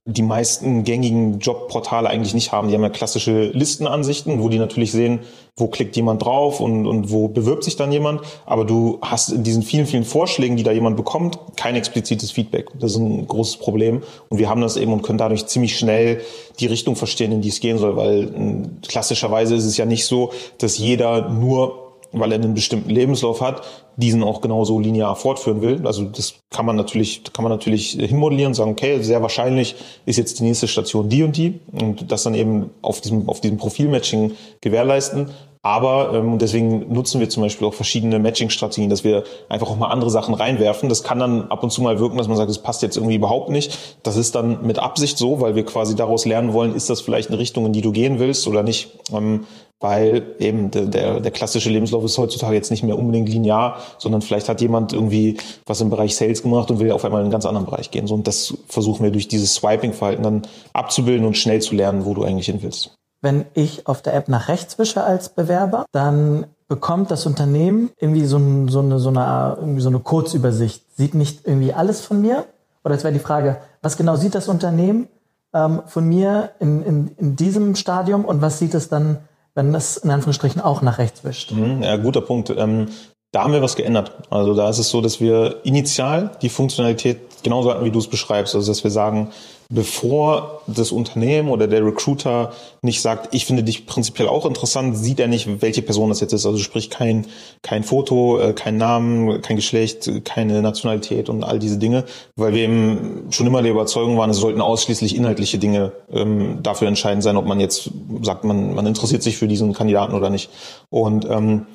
[0.10, 2.68] die meisten gängigen Jobportale eigentlich nicht haben.
[2.68, 5.20] Die haben ja klassische Listenansichten, wo die natürlich sehen,
[5.56, 8.22] wo klickt jemand drauf und, und wo bewirbt sich dann jemand.
[8.46, 12.68] Aber du hast in diesen vielen, vielen Vorschlägen, die da jemand bekommt, kein explizites Feedback.
[12.80, 14.02] Das ist ein großes Problem.
[14.30, 16.22] Und wir haben das eben und können dadurch ziemlich schnell
[16.60, 17.96] die Richtung verstehen, in die es gehen soll.
[17.96, 23.42] Weil klassischerweise ist es ja nicht so, dass jeder nur weil er einen bestimmten Lebenslauf
[23.42, 23.62] hat,
[23.96, 25.86] diesen auch genauso linear fortführen will.
[25.86, 30.18] Also das kann man natürlich, kann man natürlich hinmodellieren und sagen, okay, sehr wahrscheinlich ist
[30.18, 33.58] jetzt die nächste Station die und die und das dann eben auf diesem, auf diesem
[33.58, 35.30] Profilmatching gewährleisten.
[35.62, 39.90] Aber ähm, deswegen nutzen wir zum Beispiel auch verschiedene Matching-Strategien, dass wir einfach auch mal
[39.90, 40.88] andere Sachen reinwerfen.
[40.88, 43.16] Das kann dann ab und zu mal wirken, dass man sagt, es passt jetzt irgendwie
[43.16, 43.78] überhaupt nicht.
[44.04, 47.30] Das ist dann mit Absicht so, weil wir quasi daraus lernen wollen, ist das vielleicht
[47.30, 48.92] eine Richtung, in die du gehen willst oder nicht.
[49.12, 49.46] Ähm,
[49.80, 54.22] weil eben der, der, der klassische Lebenslauf ist heutzutage jetzt nicht mehr unbedingt linear, sondern
[54.22, 57.32] vielleicht hat jemand irgendwie was im Bereich Sales gemacht und will auf einmal in einen
[57.32, 58.06] ganz anderen Bereich gehen.
[58.06, 60.42] So, und das versuchen wir durch dieses Swiping-Verhalten dann
[60.74, 62.92] abzubilden und schnell zu lernen, wo du eigentlich hin willst.
[63.22, 68.26] Wenn ich auf der App nach rechts wische als Bewerber, dann bekommt das Unternehmen irgendwie
[68.26, 70.84] so, so, eine, so, eine, irgendwie so eine Kurzübersicht.
[70.96, 72.46] Sieht nicht irgendwie alles von mir?
[72.84, 75.08] Oder jetzt wäre die Frage, was genau sieht das Unternehmen
[75.54, 79.18] ähm, von mir in, in, in diesem Stadium und was sieht es dann
[79.60, 81.52] wenn es in Anführungsstrichen auch nach rechts wischt.
[81.52, 82.50] Mhm, ja, guter Punkt.
[82.50, 82.88] Ähm,
[83.32, 84.14] da haben wir was geändert.
[84.30, 88.08] Also da ist es so, dass wir initial die Funktionalität genauso hatten, wie du es
[88.08, 88.56] beschreibst.
[88.56, 89.30] Also dass wir sagen,
[89.72, 95.20] bevor das Unternehmen oder der Recruiter nicht sagt, ich finde dich prinzipiell auch interessant, sieht
[95.20, 96.48] er nicht, welche Person das jetzt ist.
[96.48, 97.28] Also sprich kein,
[97.62, 102.06] kein Foto, äh, kein Namen, kein Geschlecht, keine Nationalität und all diese Dinge,
[102.36, 106.88] weil wir eben schon immer der Überzeugung waren, es sollten ausschließlich inhaltliche Dinge ähm, dafür
[106.88, 107.92] entscheidend sein, ob man jetzt
[108.24, 110.50] sagt, man, man interessiert sich für diesen Kandidaten oder nicht.
[110.90, 111.68] Und ähm,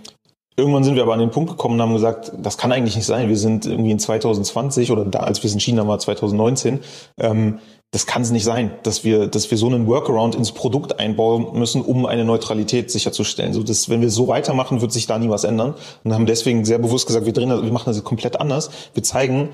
[0.56, 3.06] Irgendwann sind wir aber an den Punkt gekommen und haben gesagt, das kann eigentlich nicht
[3.06, 3.28] sein.
[3.28, 6.78] Wir sind irgendwie in 2020 oder da, als wir es entschieden haben, war 2019.
[7.18, 7.58] Ähm,
[7.90, 11.56] das kann es nicht sein, dass wir, dass wir so einen Workaround ins Produkt einbauen
[11.58, 13.52] müssen, um eine Neutralität sicherzustellen.
[13.52, 15.74] So, dass, wenn wir so weitermachen, wird sich da nie was ändern.
[16.02, 18.70] Und haben deswegen sehr bewusst gesagt, wir drehen das, wir machen das komplett anders.
[18.94, 19.50] Wir zeigen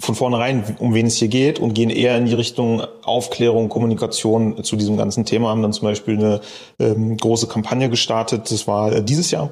[0.00, 4.64] von vornherein, um wen es hier geht und gehen eher in die Richtung Aufklärung, Kommunikation
[4.64, 5.50] zu diesem ganzen Thema.
[5.50, 6.40] Haben dann zum Beispiel eine
[6.78, 8.50] ähm, große Kampagne gestartet.
[8.50, 9.50] Das war äh, dieses Jahr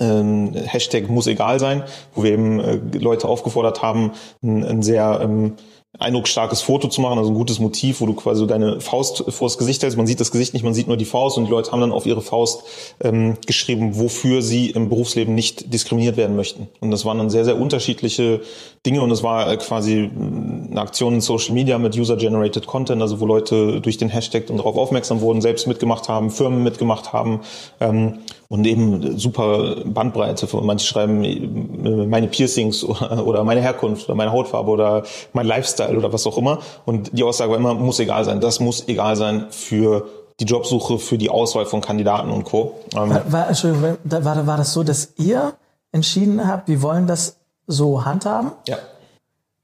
[0.00, 1.82] ähm, Hashtag muss egal sein,
[2.14, 5.54] wo wir eben äh, Leute aufgefordert haben, ein, ein sehr ähm,
[5.98, 9.58] eindrucksstarkes Foto zu machen, also ein gutes Motiv, wo du quasi so deine Faust vors
[9.58, 9.96] Gesicht hältst.
[9.96, 11.92] Man sieht das Gesicht nicht, man sieht nur die Faust und die Leute haben dann
[11.92, 12.64] auf ihre Faust
[13.02, 16.68] ähm, geschrieben, wofür sie im Berufsleben nicht diskriminiert werden möchten.
[16.80, 18.40] Und das waren dann sehr, sehr unterschiedliche
[18.84, 20.10] Dinge und es war äh, quasi
[20.70, 24.58] eine Aktion in Social Media mit User-Generated Content, also wo Leute durch den Hashtag dann
[24.58, 27.40] darauf aufmerksam wurden, selbst mitgemacht haben, Firmen mitgemacht haben.
[27.80, 28.18] Ähm,
[28.48, 30.48] und eben super Bandbreite.
[30.62, 36.26] Manche schreiben meine Piercings oder meine Herkunft oder meine Hautfarbe oder mein Lifestyle oder was
[36.26, 36.60] auch immer.
[36.84, 38.40] Und die Aussage war immer, muss egal sein.
[38.40, 40.06] Das muss egal sein für
[40.40, 42.74] die Jobsuche, für die Auswahl von Kandidaten und Co.
[42.94, 45.54] Ähm, war, war, Entschuldigung, war, war das so, dass ihr
[45.92, 48.52] entschieden habt, wir wollen das so handhaben?
[48.68, 48.76] Ja.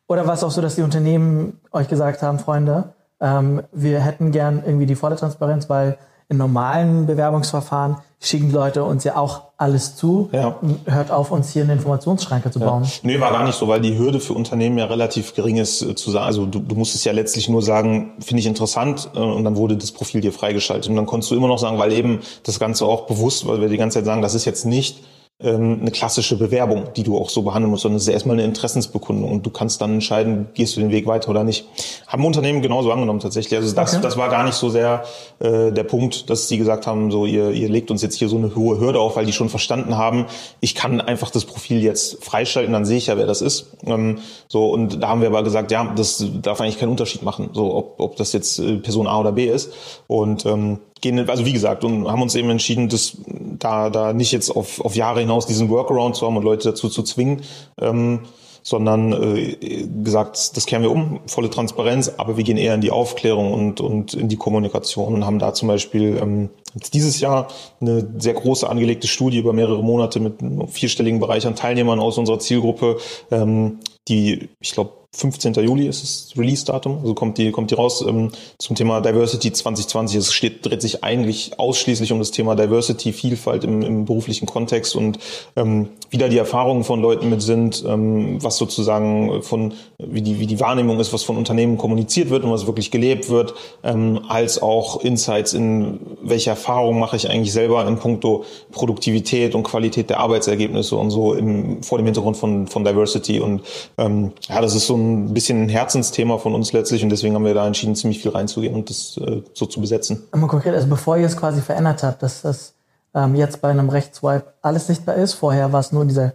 [0.09, 4.33] Oder war es auch so, dass die Unternehmen euch gesagt haben, Freunde, ähm, wir hätten
[4.33, 9.43] gern irgendwie die volle Transparenz, weil in normalen Bewerbungsverfahren schicken die Leute uns ja auch
[9.57, 10.29] alles zu.
[10.33, 10.57] Ja.
[10.85, 12.85] Hört auf, uns hier eine Informationsschranke zu bauen.
[12.85, 12.91] Ja.
[13.03, 15.97] Nee, war gar nicht so, weil die Hürde für Unternehmen ja relativ gering ist äh,
[15.97, 16.27] zu sagen.
[16.27, 19.57] Also du, du musst es ja letztlich nur sagen, finde ich interessant äh, und dann
[19.57, 20.89] wurde das Profil dir freigeschaltet.
[20.89, 23.69] Und dann konntest du immer noch sagen, weil eben das Ganze auch bewusst, weil wir
[23.69, 25.03] die ganze Zeit sagen, das ist jetzt nicht
[25.43, 28.45] ähm, eine klassische Bewerbung, die du auch so behandeln musst, sondern es ist erstmal eine
[28.45, 31.67] Interessensbekundung und du kannst dann entscheiden, gehst du den Weg weiter oder nicht.
[32.07, 33.59] Haben Unternehmen genauso angenommen tatsächlich.
[33.59, 34.03] Also das, okay.
[34.03, 35.05] das war gar nicht so sehr
[35.41, 38.37] äh, der Punkt, dass sie gesagt haben, so ihr, ihr legt uns jetzt hier so
[38.37, 40.27] eine hohe Hürde auf, weil die schon verstanden haben,
[40.61, 43.73] ich kann einfach das Profil jetzt freischalten, dann sehe ich ja, wer das ist.
[43.85, 47.51] Ähm, so und da haben wir aber gesagt, ja, das darf eigentlich keinen Unterschied machen,
[47.53, 49.73] so ob, ob das jetzt äh, Person A oder B ist.
[50.07, 54.33] Und ähm, gehen, also wie gesagt, und haben uns eben entschieden, das da, da nicht
[54.33, 57.43] jetzt auf, auf Jahre hinaus diesen Workaround zu haben und Leute dazu zu zwingen,
[57.81, 58.21] ähm,
[58.63, 62.93] sondern äh, gesagt, das kehren wir um, volle Transparenz, aber wir gehen eher in die
[62.93, 66.49] Aufklärung und, und in die Kommunikation und haben da zum Beispiel ähm,
[66.95, 67.49] dieses Jahr
[67.81, 72.19] eine sehr große angelegte Studie über mehrere Monate mit einem vierstelligen Bereich an Teilnehmern aus
[72.19, 72.99] unserer Zielgruppe,
[73.33, 75.53] ähm, die, ich glaube, 15.
[75.55, 80.19] Juli ist das Release-Datum, also kommt die, kommt die raus ähm, zum Thema Diversity 2020.
[80.19, 84.97] Es steht, dreht sich eigentlich ausschließlich um das Thema Diversity, Vielfalt im, im beruflichen Kontext
[84.97, 85.19] und
[85.55, 90.41] ähm, wie da die Erfahrungen von Leuten mit sind, ähm, was sozusagen von, wie die,
[90.41, 93.53] wie die Wahrnehmung ist, was von Unternehmen kommuniziert wird und was wirklich gelebt wird,
[93.85, 99.63] ähm, als auch Insights in welche Erfahrungen mache ich eigentlich selber in puncto Produktivität und
[99.63, 103.61] Qualität der Arbeitsergebnisse und so im, vor dem Hintergrund von, von Diversity und
[103.99, 105.02] ähm, ja, das ist so ein
[105.33, 108.75] bisschen ein Herzensthema von uns letztlich und deswegen haben wir da entschieden, ziemlich viel reinzugehen
[108.75, 110.23] und das äh, so zu besetzen.
[110.33, 112.75] Aber konkret, also bevor ihr es quasi verändert habt, dass das
[113.15, 116.33] ähm, jetzt bei einem Rechtsswipe alles sichtbar ist, vorher war es nur in dieser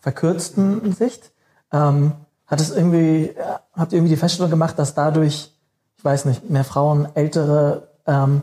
[0.00, 1.32] verkürzten Sicht,
[1.72, 2.12] ähm,
[2.46, 3.34] hat es irgendwie,
[3.72, 5.52] habt ihr irgendwie die Feststellung gemacht, dass dadurch,
[5.96, 8.42] ich weiß nicht, mehr Frauen, ältere ähm,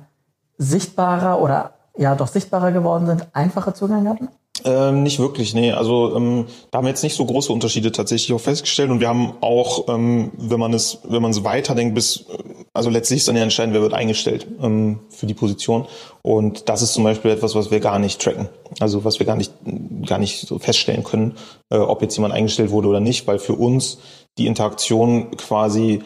[0.58, 4.30] sichtbarer oder ja doch sichtbarer geworden sind, einfacher Zugang hatten?
[4.68, 5.72] Ähm, nicht wirklich, nee.
[5.72, 8.90] Also ähm, da haben wir jetzt nicht so große Unterschiede tatsächlich auch festgestellt.
[8.90, 12.26] Und wir haben auch, ähm, wenn man es, wenn man es weiterdenkt, bis
[12.74, 15.88] also letztlich ist dann ja entscheidend, wer wird eingestellt ähm, für die Position.
[16.22, 18.50] Und das ist zum Beispiel etwas, was wir gar nicht tracken,
[18.80, 19.54] also was wir gar nicht
[20.06, 21.36] gar nicht so feststellen können,
[21.70, 24.00] äh, ob jetzt jemand eingestellt wurde oder nicht, weil für uns
[24.38, 26.04] die Interaktion quasi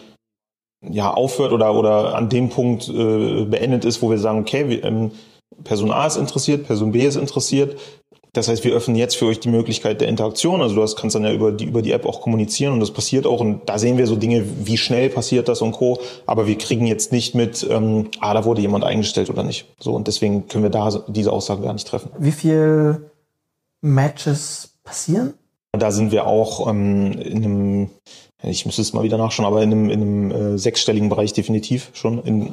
[0.87, 4.83] ja aufhört oder oder an dem Punkt äh, beendet ist, wo wir sagen, okay, wir,
[4.83, 5.11] ähm,
[5.63, 7.77] Person A ist interessiert, Person B ist interessiert,
[8.33, 10.61] das heißt, wir öffnen jetzt für euch die Möglichkeit der Interaktion.
[10.61, 12.91] Also du hast, kannst dann ja über die, über die App auch kommunizieren und das
[12.91, 13.41] passiert auch.
[13.41, 15.99] Und da sehen wir so Dinge, wie schnell passiert das und Co.
[16.25, 19.65] Aber wir kriegen jetzt nicht mit, ähm, ah, da wurde jemand eingestellt oder nicht.
[19.79, 22.09] So und deswegen können wir da diese Aussage gar nicht treffen.
[22.17, 23.11] Wie viel
[23.81, 25.33] Matches passieren?
[25.77, 27.89] Da sind wir auch ähm, in einem
[28.43, 31.91] ich müsste es mal wieder nachschauen, aber in einem, in einem äh, sechsstelligen Bereich definitiv
[31.93, 32.23] schon.
[32.23, 32.51] In,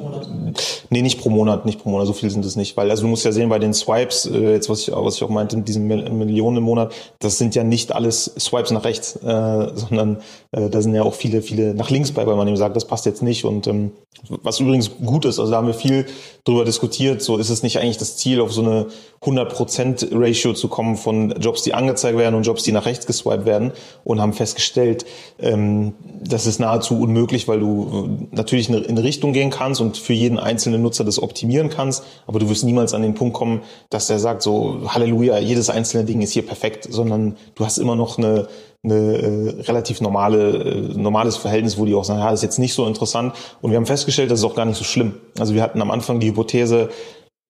[0.89, 2.77] nee, nicht pro Monat, nicht pro Monat, so viel sind es nicht.
[2.77, 5.23] Weil, also du musst ja sehen, bei den Swipes, äh, jetzt was ich, was ich
[5.23, 9.15] auch meinte, in diesen Millionen im Monat, das sind ja nicht alles Swipes nach rechts,
[9.15, 10.17] äh, sondern
[10.51, 12.85] äh, da sind ja auch viele, viele nach links bei, weil man eben sagt, das
[12.85, 13.43] passt jetzt nicht.
[13.43, 13.91] Und ähm,
[14.27, 16.05] was übrigens gut ist, also da haben wir viel
[16.43, 18.87] drüber diskutiert, so ist es nicht eigentlich das Ziel, auf so eine
[19.21, 23.45] 100% Ratio zu kommen von Jobs, die angezeigt werden und Jobs, die nach rechts geswiped
[23.45, 23.71] werden
[24.03, 25.05] und haben festgestellt,
[25.39, 25.78] ähm,
[26.21, 30.13] das ist nahezu unmöglich, weil du äh, natürlich in eine Richtung gehen kannst und für
[30.13, 34.07] jeden einzelnen Nutzer das optimieren kannst, aber du wirst niemals an den Punkt kommen, dass
[34.07, 38.17] der sagt so, Halleluja, jedes einzelne Ding ist hier perfekt, sondern du hast immer noch
[38.17, 38.47] eine,
[38.83, 42.59] eine äh, relativ normale, äh, normales Verhältnis, wo die auch sagen, ja, das ist jetzt
[42.59, 43.33] nicht so interessant.
[43.61, 45.13] Und wir haben festgestellt, das ist auch gar nicht so schlimm.
[45.37, 46.89] Also wir hatten am Anfang die Hypothese,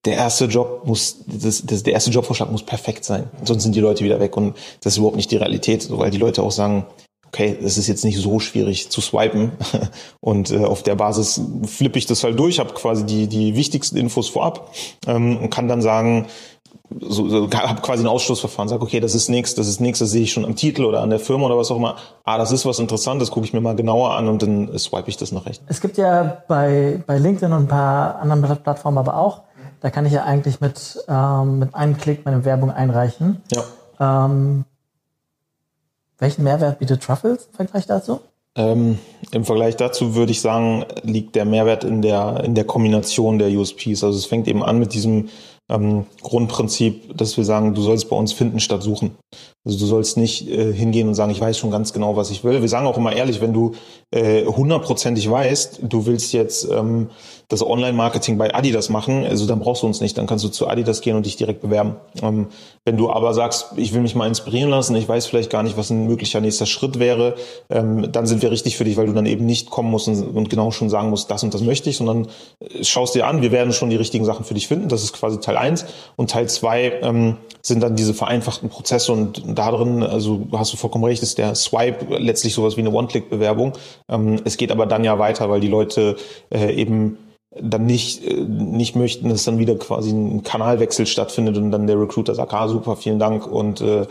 [0.06, 3.30] der erste Job muss, das, das, der erste Jobvorschlag muss perfekt sein.
[3.44, 6.18] Sonst sind die Leute wieder weg und das ist überhaupt nicht die Realität, weil die
[6.18, 6.86] Leute auch sagen,
[7.30, 9.52] okay, es ist jetzt nicht so schwierig zu swipen
[10.20, 13.98] und äh, auf der Basis flippe ich das halt durch, habe quasi die, die wichtigsten
[13.98, 14.72] Infos vorab
[15.08, 16.28] ähm, und kann dann sagen,
[17.00, 20.10] so, so habe quasi ein Ausschlussverfahren, sage, okay, das ist nichts, das ist nichts, das
[20.10, 21.98] sehe ich schon am Titel oder an der Firma oder was auch immer.
[22.24, 25.18] Ah, das ist was Interessantes, gucke ich mir mal genauer an und dann swipe ich
[25.18, 25.64] das nach rechts.
[25.68, 29.44] Es gibt ja bei, bei LinkedIn und ein paar anderen Plattformen aber auch,
[29.82, 33.44] da kann ich ja eigentlich mit, ähm, mit einem Klick meine Werbung einreichen.
[33.52, 34.26] Ja.
[34.26, 34.66] Ähm,
[36.20, 38.20] welchen Mehrwert bietet Truffles im Vergleich dazu?
[38.56, 38.98] Ähm,
[39.32, 43.50] Im Vergleich dazu würde ich sagen, liegt der Mehrwert in der, in der Kombination der
[43.50, 44.04] USPs.
[44.04, 45.30] Also es fängt eben an mit diesem
[45.70, 49.16] ähm, Grundprinzip, dass wir sagen, du sollst bei uns finden statt suchen.
[49.64, 52.44] Also du sollst nicht äh, hingehen und sagen, ich weiß schon ganz genau, was ich
[52.44, 52.62] will.
[52.62, 53.76] Wir sagen auch immer ehrlich, wenn du
[54.12, 57.12] äh, hundertprozentig äh, weißt, du willst jetzt ähm,
[57.50, 60.68] das Online-Marketing bei Adidas machen, also dann brauchst du uns nicht, dann kannst du zu
[60.68, 61.96] Adidas gehen und dich direkt bewerben.
[62.22, 62.48] Ähm,
[62.86, 65.76] wenn du aber sagst, ich will mich mal inspirieren lassen, ich weiß vielleicht gar nicht,
[65.76, 67.36] was ein möglicher nächster Schritt wäre,
[67.72, 70.22] ähm, dann sind wir richtig für dich, weil du dann eben nicht kommen musst und,
[70.36, 72.28] und genau schon sagen musst, das und das möchte ich, sondern
[72.60, 74.88] äh, schaust dir an, wir werden schon die richtigen Sachen für dich finden.
[74.88, 75.86] Das ist quasi Teil eins
[76.18, 80.78] Und Teil zwei ähm, sind dann diese vereinfachten Prozesse und da drin, also hast du
[80.78, 83.74] vollkommen recht, ist der Swipe letztlich sowas wie eine One-Click-Bewerbung.
[84.08, 86.16] Ähm, es geht aber dann ja weiter, weil die Leute
[86.52, 87.18] äh, eben
[87.52, 92.00] dann nicht, äh, nicht möchten, dass dann wieder quasi ein Kanalwechsel stattfindet und dann der
[92.00, 94.06] Recruiter sagt, ah super, vielen Dank und äh,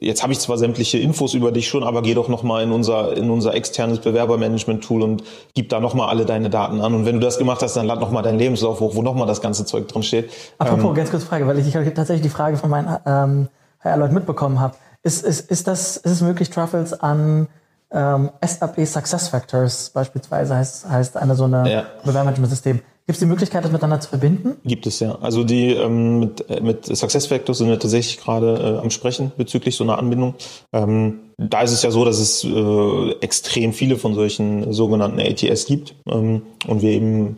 [0.00, 3.16] jetzt habe ich zwar sämtliche Infos über dich schon, aber geh doch nochmal in unser,
[3.16, 7.20] in unser externes Bewerbermanagement-Tool und gib da nochmal alle deine Daten an und wenn du
[7.20, 10.02] das gemacht hast, dann lad nochmal deinen Lebenslauf hoch, wo nochmal das ganze Zeug drin
[10.02, 10.30] steht.
[10.58, 13.48] Apropos, ähm, ganz kurze Frage, weil ich, ich tatsächlich die Frage von meinen ähm,
[13.80, 14.74] HR-Leuten mitbekommen habe.
[15.02, 17.48] Ist, ist, ist, das, ist es möglich, Truffles an
[17.94, 21.86] ähm, SAP Success Factors beispielsweise heißt, heißt eine so eine ja.
[22.02, 22.80] Bewerbermanagement-System.
[23.06, 24.56] Gibt es die Möglichkeit, das miteinander zu verbinden?
[24.64, 25.16] Gibt es ja.
[25.20, 29.30] Also die ähm, mit, äh, mit Success Factors sind wir tatsächlich gerade äh, am Sprechen
[29.36, 30.34] bezüglich so einer Anbindung.
[30.72, 35.66] Ähm, da ist es ja so, dass es äh, extrem viele von solchen sogenannten ATS
[35.66, 37.36] gibt ähm, und wir eben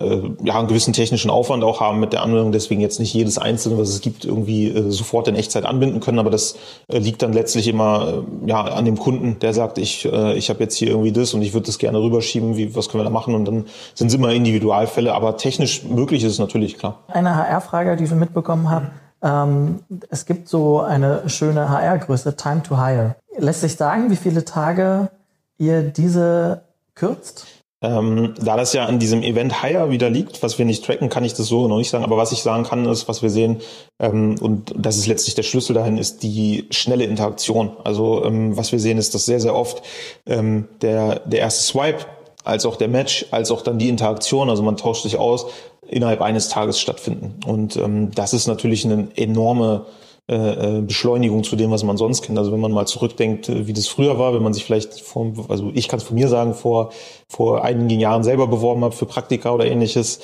[0.00, 3.38] äh, ja, einen gewissen technischen Aufwand auch haben mit der Anwendung, deswegen jetzt nicht jedes
[3.38, 6.56] einzelne, was es gibt, irgendwie äh, sofort in Echtzeit anbinden können, aber das
[6.88, 10.50] äh, liegt dann letztlich immer äh, ja an dem Kunden, der sagt, ich äh, ich
[10.50, 13.04] habe jetzt hier irgendwie das und ich würde das gerne rüberschieben, wie was können wir
[13.04, 17.04] da machen und dann sind es immer Individualfälle, aber technisch möglich ist es natürlich klar.
[17.08, 18.90] Eine HR-Frage, die ich mitbekommen habe.
[19.22, 19.80] Ähm,
[20.10, 23.16] es gibt so eine schöne HR-Größe, Time to Hire.
[23.38, 25.10] Lässt sich sagen, wie viele Tage
[25.58, 26.62] ihr diese
[26.94, 27.46] kürzt?
[27.82, 31.24] Ähm, da das ja an diesem Event Hire wieder liegt, was wir nicht tracken, kann
[31.24, 32.04] ich das so noch nicht sagen.
[32.04, 33.60] Aber was ich sagen kann, ist, was wir sehen,
[34.00, 37.76] ähm, und das ist letztlich der Schlüssel dahin, ist die schnelle Interaktion.
[37.84, 39.82] Also ähm, was wir sehen, ist, dass sehr, sehr oft
[40.26, 42.06] ähm, der, der erste Swipe,
[42.44, 45.46] als auch der Match, als auch dann die Interaktion, also man tauscht sich aus,
[45.86, 47.40] innerhalb eines Tages stattfinden.
[47.46, 49.84] Und ähm, das ist natürlich eine enorme
[50.28, 52.36] äh, äh, Beschleunigung zu dem, was man sonst kennt.
[52.36, 55.32] Also wenn man mal zurückdenkt, äh, wie das früher war, wenn man sich vielleicht vor,
[55.48, 56.90] also ich kann es von mir sagen, vor,
[57.28, 60.18] vor einigen Jahren selber beworben habe für Praktika oder ähnliches.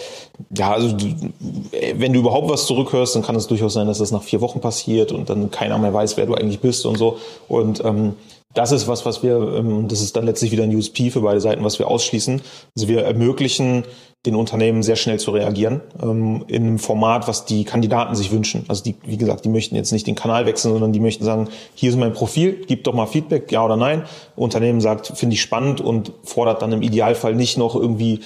[0.59, 0.97] Ja, also
[1.95, 4.61] wenn du überhaupt was zurückhörst, dann kann es durchaus sein, dass das nach vier Wochen
[4.61, 7.19] passiert und dann keiner mehr weiß, wer du eigentlich bist und so.
[7.47, 8.17] Und ähm,
[8.55, 11.41] das ist was, was wir, ähm, das ist dann letztlich wieder ein USP für beide
[11.41, 12.43] Seiten, was wir ausschließen.
[12.75, 13.85] Also wir ermöglichen
[14.24, 18.64] den Unternehmen sehr schnell zu reagieren, ähm, in einem Format, was die Kandidaten sich wünschen.
[18.68, 21.48] Also die, wie gesagt, die möchten jetzt nicht den Kanal wechseln, sondern die möchten sagen,
[21.74, 24.04] hier ist mein Profil, gib doch mal Feedback, ja oder nein.
[24.37, 28.20] Unternehmen sagt, finde ich spannend und fordert dann im Idealfall nicht noch irgendwie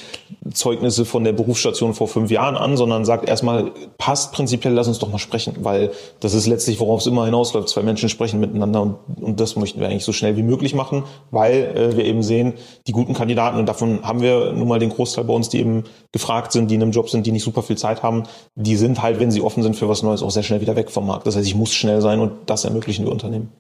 [0.53, 4.99] Zeugnisse von der Berufsstation vor fünf Jahren an, sondern sagt erstmal, passt prinzipiell, lass uns
[4.99, 7.71] doch mal sprechen, weil das ist letztlich, worauf es immer hinausläuft.
[7.71, 11.05] Zwei Menschen sprechen miteinander und, und das möchten wir eigentlich so schnell wie möglich machen,
[11.31, 12.53] weil äh, wir eben sehen,
[12.87, 15.86] die guten Kandidaten, und davon haben wir nun mal den Großteil bei uns, die eben
[16.13, 19.03] gefragt sind, die in einem Job sind, die nicht super viel Zeit haben, die sind
[19.03, 21.27] halt, wenn sie offen sind für was Neues, auch sehr schnell wieder weg vom Markt.
[21.27, 23.53] Das heißt, ich muss schnell sein und das ermöglichen wir Unternehmen.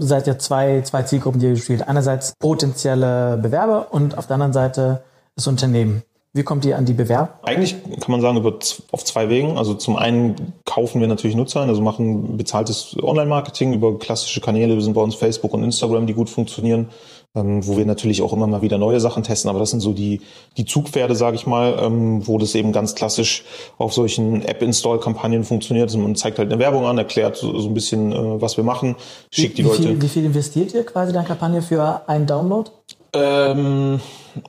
[0.00, 1.88] Seid ja zwei, zwei Zielgruppen, die ihr spielt.
[1.88, 5.02] Einerseits potenzielle Bewerber und auf der anderen Seite
[5.34, 6.02] das Unternehmen.
[6.34, 7.38] Wie kommt ihr an die Bewerber?
[7.42, 8.58] Eigentlich kann man sagen, über,
[8.90, 9.58] auf zwei Wegen.
[9.58, 14.74] Also zum einen kaufen wir natürlich Nutzer, also machen bezahltes Online-Marketing über klassische Kanäle.
[14.74, 16.88] Wir sind bei uns Facebook und Instagram, die gut funktionieren
[17.34, 19.48] ähm, wo wir natürlich auch immer mal wieder neue Sachen testen.
[19.48, 20.20] Aber das sind so die,
[20.56, 23.44] die Zugpferde, sage ich mal, ähm, wo das eben ganz klassisch
[23.78, 25.88] auf solchen App-Install-Kampagnen funktioniert.
[25.88, 28.64] Also man zeigt halt eine Werbung an, erklärt so, so ein bisschen, äh, was wir
[28.64, 28.96] machen,
[29.32, 29.82] schickt die wie Leute.
[29.82, 32.70] Viel, wie viel investiert ihr quasi in Kampagne für einen Download?
[33.14, 34.00] Ähm,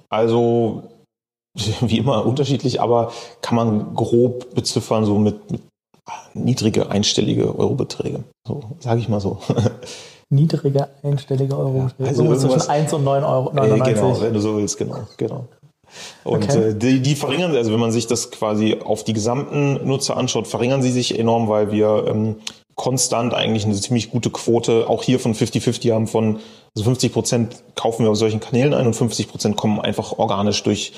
[0.09, 0.83] also
[1.81, 5.61] wie immer unterschiedlich, aber kann man grob beziffern, so mit, mit
[6.33, 8.23] niedrige einstellige Eurobeträge.
[8.45, 9.39] So, sage ich mal so.
[10.33, 12.03] Niedrige einstellige Eurobeträge.
[12.03, 13.51] Ja, also so zwischen 1 und 9 Euro.
[13.53, 13.87] 99.
[13.87, 15.45] Äh, genau, wenn du so willst, genau, genau.
[16.23, 16.69] Und okay.
[16.69, 20.47] äh, die, die verringern, also wenn man sich das quasi auf die gesamten Nutzer anschaut,
[20.47, 22.37] verringern sie sich enorm, weil wir ähm,
[22.75, 26.39] konstant eigentlich eine ziemlich gute Quote auch hier von 50-50 haben von
[26.75, 30.63] also 50 Prozent kaufen wir auf solchen Kanälen ein und 50 Prozent kommen einfach organisch
[30.63, 30.93] durch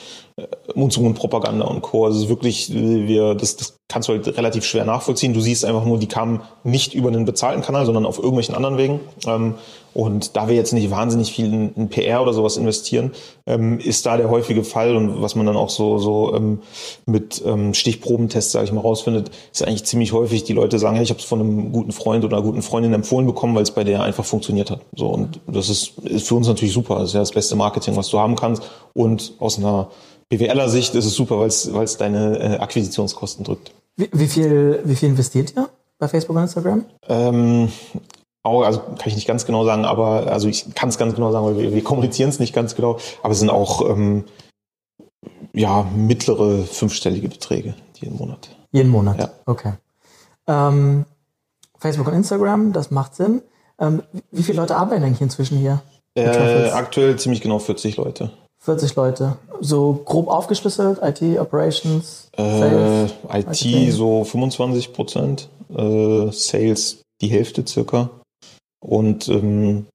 [0.76, 2.06] Mund-zu-Mund-Propaganda und Co.
[2.06, 5.34] Also wirklich, wir, das, das kannst du halt relativ schwer nachvollziehen.
[5.34, 8.78] Du siehst einfach nur, die kamen nicht über einen bezahlten Kanal, sondern auf irgendwelchen anderen
[8.78, 9.00] Wegen.
[9.26, 9.56] Ähm,
[9.94, 13.14] und da wir jetzt nicht wahnsinnig viel in, PR oder sowas investieren,
[13.46, 16.60] ähm, ist da der häufige Fall und was man dann auch so, so ähm,
[17.06, 21.12] mit Stichprobentests, sage ich mal, rausfindet, ist eigentlich ziemlich häufig, die Leute sagen, hey, ich
[21.12, 23.86] habe es von einem guten Freund oder einer guten Freundin empfohlen bekommen, weil es bei
[23.86, 24.82] der einfach funktioniert hat.
[24.98, 26.96] So und das ist, ist für uns natürlich super.
[26.96, 28.64] Das ist ja das beste Marketing, was du haben kannst.
[28.94, 29.90] Und aus einer
[30.30, 33.72] BWLer Sicht ist es super, weil es deine äh, Akquisitionskosten drückt.
[33.96, 36.86] Wie, wie, viel, wie viel investiert ihr bei Facebook und Instagram?
[37.08, 37.72] Ähm,
[38.44, 41.32] auch, also kann ich nicht ganz genau sagen, aber also ich kann es ganz genau
[41.32, 44.26] sagen, weil wir, wir kommunizieren es nicht ganz genau, aber es sind auch ähm,
[45.54, 48.50] ja mittlere fünfstellige Beträge jeden Monat.
[48.72, 49.30] Jeden Monat, ja.
[49.46, 49.74] okay.
[50.48, 51.06] Ähm,
[51.80, 53.42] Facebook und Instagram, das macht Sinn.
[53.80, 55.82] Ähm, wie viele Leute arbeiten eigentlich inzwischen hier?
[56.16, 58.32] Äh, aktuell ziemlich genau 40 Leute.
[58.66, 59.38] 40 Leute.
[59.62, 63.12] So grob aufgeschlüsselt, IT, Operations, Sales?
[63.12, 63.92] Äh, IT Marketing.
[63.92, 68.10] so 25 Prozent, äh, Sales die Hälfte circa
[68.80, 69.86] und ähm,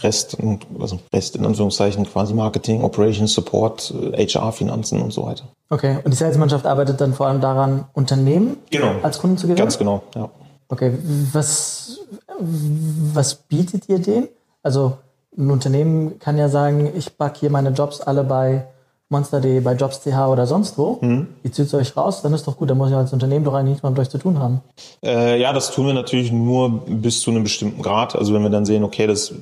[0.00, 0.36] Rest,
[0.78, 5.44] also Rest in Anführungszeichen quasi Marketing, Operations, Support, HR, Finanzen und so weiter.
[5.70, 8.94] Okay, und die Salesmannschaft arbeitet dann vor allem daran, Unternehmen genau.
[9.02, 9.58] als Kunden zu gewinnen?
[9.58, 10.30] Ganz genau, ja.
[10.68, 10.92] Okay,
[11.32, 12.00] was,
[12.38, 14.28] was bietet ihr denen?
[14.62, 14.98] Also
[15.38, 18.66] ein Unternehmen kann ja sagen, ich backe hier meine Jobs alle bei
[19.10, 21.28] Monster.de, bei Jobs.ch oder sonst wo, mhm.
[21.42, 23.70] ihr zieht euch raus, dann ist doch gut, dann muss ich als Unternehmen doch eigentlich
[23.70, 24.60] nichts mehr mit euch zu tun haben.
[25.02, 28.16] Äh, ja, das tun wir natürlich nur bis zu einem bestimmten Grad.
[28.16, 29.32] Also wenn wir dann sehen, okay, das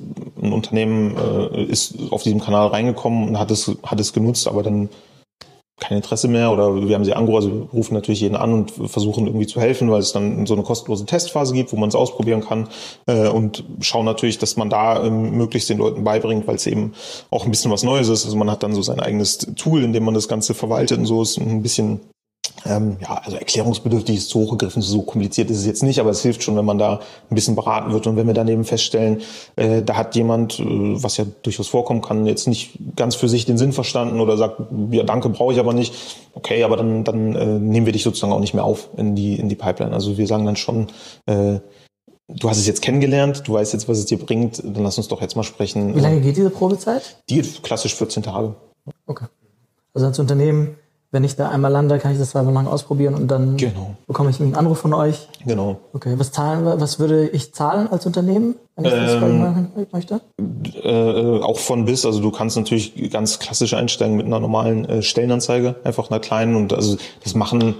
[0.41, 4.63] ein Unternehmen äh, ist auf diesem Kanal reingekommen und hat es, hat es genutzt, aber
[4.63, 4.87] dann
[5.79, 8.71] kein Interesse mehr oder wir haben sie angerufen, also wir rufen natürlich jeden an und
[8.71, 11.95] versuchen irgendwie zu helfen, weil es dann so eine kostenlose Testphase gibt, wo man es
[11.95, 12.67] ausprobieren kann
[13.05, 16.93] äh, und schauen natürlich, dass man da ähm, möglichst den Leuten beibringt, weil es eben
[17.29, 18.25] auch ein bisschen was Neues ist.
[18.25, 21.05] Also man hat dann so sein eigenes Tool, in dem man das Ganze verwaltet und
[21.05, 22.01] so ist ein bisschen
[22.65, 26.21] ähm, ja, also erklärungsbedürftig ist zu hochgegriffen, so kompliziert ist es jetzt nicht, aber es
[26.21, 29.21] hilft schon, wenn man da ein bisschen beraten wird und wenn wir daneben feststellen,
[29.55, 33.45] äh, da hat jemand, äh, was ja durchaus vorkommen kann, jetzt nicht ganz für sich
[33.45, 35.93] den Sinn verstanden oder sagt, ja danke, brauche ich aber nicht,
[36.33, 39.35] okay, aber dann, dann äh, nehmen wir dich sozusagen auch nicht mehr auf in die,
[39.35, 39.93] in die Pipeline.
[39.93, 40.87] Also wir sagen dann schon,
[41.25, 41.59] äh,
[42.27, 45.07] du hast es jetzt kennengelernt, du weißt jetzt, was es dir bringt, dann lass uns
[45.07, 45.95] doch jetzt mal sprechen.
[45.95, 47.17] Wie lange geht diese Probezeit?
[47.29, 48.55] Die klassisch 14 Tage.
[49.05, 49.25] Okay.
[49.93, 50.77] Also als Unternehmen
[51.11, 53.95] wenn ich da einmal lande, kann ich das zweimal lang ausprobieren und dann genau.
[54.07, 55.29] bekomme ich einen Anruf von euch.
[55.45, 55.79] Genau.
[55.93, 60.21] Okay, was zahlen was würde ich zahlen als Unternehmen, wenn ich das ähm, machen möchte?
[60.83, 65.01] Äh, auch von bis, also du kannst natürlich ganz klassisch einsteigen mit einer normalen äh,
[65.01, 67.75] Stellenanzeige, einfach einer kleinen und also das machen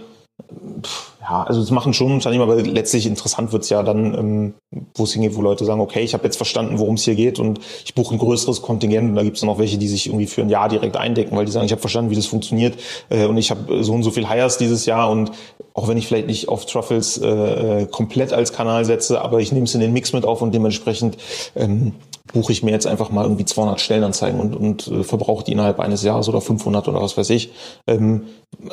[1.30, 4.54] ja, also das machen schon Unternehmen, aber letztlich interessant wird's ja dann, ähm,
[4.96, 7.38] wo es hingeht, wo Leute sagen, okay, ich habe jetzt verstanden, worum es hier geht
[7.38, 10.28] und ich buche ein größeres Kontingent und da gibt's dann auch welche, die sich irgendwie
[10.28, 12.78] für ein Jahr direkt eindecken, weil die sagen, ich habe verstanden, wie das funktioniert
[13.10, 15.32] äh, und ich habe so und so viel Hires dieses Jahr und
[15.74, 19.66] auch wenn ich vielleicht nicht auf Truffles äh, komplett als Kanal setze, aber ich nehme
[19.66, 21.18] es in den Mix mit auf und dementsprechend
[21.56, 21.94] ähm,
[22.34, 25.80] buche ich mir jetzt einfach mal irgendwie 200 Stellenanzeigen und, und äh, verbrauche die innerhalb
[25.80, 27.52] eines Jahres oder 500 oder was weiß ich.
[27.88, 28.24] Ähm,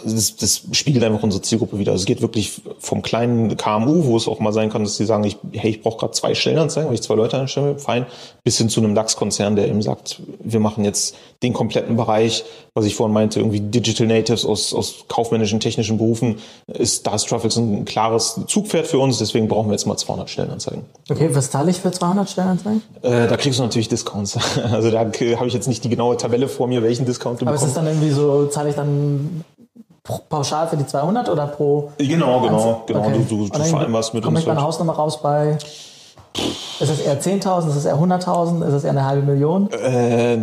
[0.04, 1.92] das, das spiegelt einfach unsere Zielgruppe wieder.
[1.92, 5.04] Also es geht wirklich vom kleinen KMU, wo es auch mal sein kann, dass die
[5.04, 8.06] sagen, ich, hey, ich brauche gerade zwei Stellenanzeigen, weil ich zwei Leute einstelle, fein,
[8.44, 12.86] bis hin zu einem DAX-Konzern, der eben sagt, wir machen jetzt den kompletten Bereich, was
[12.86, 17.56] ich vorhin meinte, irgendwie Digital Natives aus, aus kaufmännischen, technischen Berufen, ist da ist Truffles
[17.56, 20.84] ein klares Zugpferd für uns, deswegen brauchen wir jetzt mal 200 Stellenanzeigen.
[21.10, 22.82] Okay, was zahle ich für 200 Stellenanzeigen?
[23.02, 24.38] Äh, kriegst du natürlich Discounts.
[24.72, 27.54] Also da habe ich jetzt nicht die genaue Tabelle vor mir, welchen Discount du Aber
[27.54, 27.76] bekommst.
[27.76, 29.44] Aber ist es dann irgendwie so, zahle ich dann
[30.28, 31.92] pauschal für die 200 oder pro?
[31.98, 33.00] Genau, genau, genau.
[33.00, 33.24] Okay.
[33.28, 34.26] Du, du, du vereinbarst mit uns.
[34.26, 34.66] Komme ich meine halt.
[34.66, 35.58] Hausnummer raus bei
[36.80, 39.70] ist es eher 10.000, ist es eher 100.000, ist es eher eine halbe Million?
[39.70, 40.36] Äh,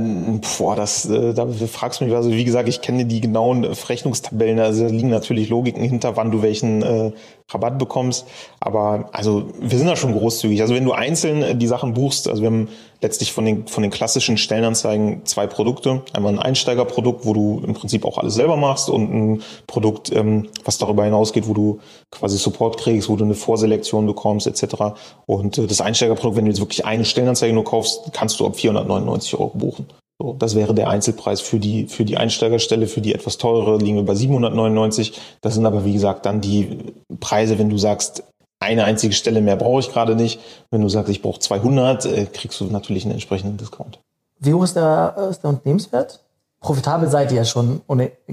[0.58, 4.60] boah, das, äh, da fragst du mich, also wie gesagt, ich kenne die genauen Verrechnungstabellen,
[4.60, 7.12] also da liegen natürlich Logiken hinter, wann du welchen äh,
[7.50, 8.26] Rabatt bekommst,
[8.60, 10.62] aber also wir sind da schon großzügig.
[10.62, 12.68] Also wenn du einzeln äh, die Sachen buchst, also wir haben
[13.02, 16.04] letztlich von den, von den klassischen Stellenanzeigen zwei Produkte.
[16.14, 20.50] Einmal ein Einsteigerprodukt, wo du im Prinzip auch alles selber machst und ein Produkt, ähm,
[20.64, 21.80] was darüber hinausgeht, wo du
[22.12, 24.96] quasi Support kriegst, wo du eine Vorselektion bekommst etc.
[25.26, 28.56] Und äh, das Einsteigerprodukt, wenn du jetzt wirklich eine Stellenanzeige nur kaufst, kannst du ab
[28.56, 29.88] 499 Euro buchen.
[30.22, 33.96] So, das wäre der Einzelpreis für die, für die Einsteigerstelle, für die etwas teurere liegen
[33.96, 35.20] wir bei 799.
[35.42, 36.78] Das sind aber, wie gesagt, dann die
[37.20, 38.24] Preise, wenn du sagst,
[38.60, 40.40] eine einzige Stelle mehr brauche ich gerade nicht.
[40.70, 44.00] Wenn du sagst, ich brauche 200, äh, kriegst du natürlich einen entsprechenden Discount.
[44.40, 46.20] Wie hoch ist der, ist der Unternehmenswert?
[46.60, 47.82] Profitabel seid ihr ja schon,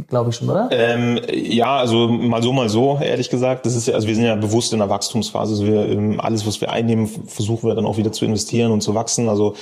[0.09, 0.69] glaube ich schon, oder?
[0.71, 3.65] Ähm, ja, also mal so, mal so, ehrlich gesagt.
[3.65, 5.53] Das ist ja, also wir sind ja bewusst in der Wachstumsphase.
[5.53, 8.83] Also wir, ähm, alles, was wir einnehmen, versuchen wir dann auch wieder zu investieren und
[8.83, 9.31] zu wachsen.
[9.31, 9.55] Also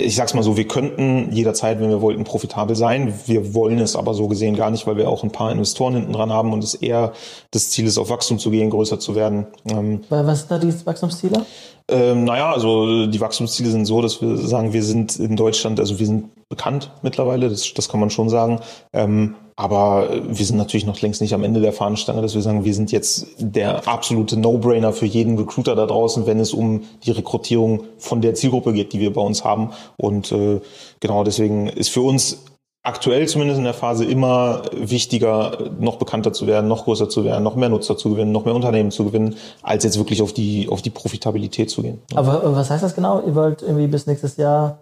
[0.00, 3.14] ich sag's mal so, wir könnten jederzeit, wenn wir wollten, profitabel sein.
[3.26, 6.12] Wir wollen es aber so gesehen gar nicht, weil wir auch ein paar Investoren hinten
[6.12, 7.12] dran haben und es eher
[7.50, 9.46] das Ziel ist, auf Wachstum zu gehen, größer zu werden.
[9.68, 11.44] Ähm, Was sind da die Wachstumsziele?
[11.88, 15.98] Ähm, naja, also die Wachstumsziele sind so, dass wir sagen, wir sind in Deutschland, also
[15.98, 18.60] wir sind bekannt mittlerweile, das, das kann man schon sagen.
[18.92, 22.64] Ähm, aber wir sind natürlich noch längst nicht am Ende der Fahnenstange, dass wir sagen,
[22.64, 27.10] wir sind jetzt der absolute No-Brainer für jeden Recruiter da draußen, wenn es um die
[27.10, 29.72] Rekrutierung von der Zielgruppe geht, die wir bei uns haben.
[29.98, 30.62] Und äh,
[31.00, 32.38] genau deswegen ist für uns
[32.82, 37.44] aktuell zumindest in der Phase immer wichtiger, noch bekannter zu werden, noch größer zu werden,
[37.44, 40.70] noch mehr Nutzer zu gewinnen, noch mehr Unternehmen zu gewinnen, als jetzt wirklich auf die,
[40.70, 42.00] auf die Profitabilität zu gehen.
[42.14, 43.20] Aber äh, was heißt das genau?
[43.26, 44.78] Ihr wollt irgendwie bis nächstes Jahr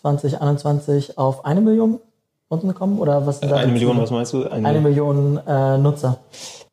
[0.00, 2.00] 2021 auf eine Million
[2.48, 2.98] unten kommen?
[2.98, 4.44] Oder was Eine Million, was meinst du?
[4.44, 6.18] Eine, eine Million äh, Nutzer.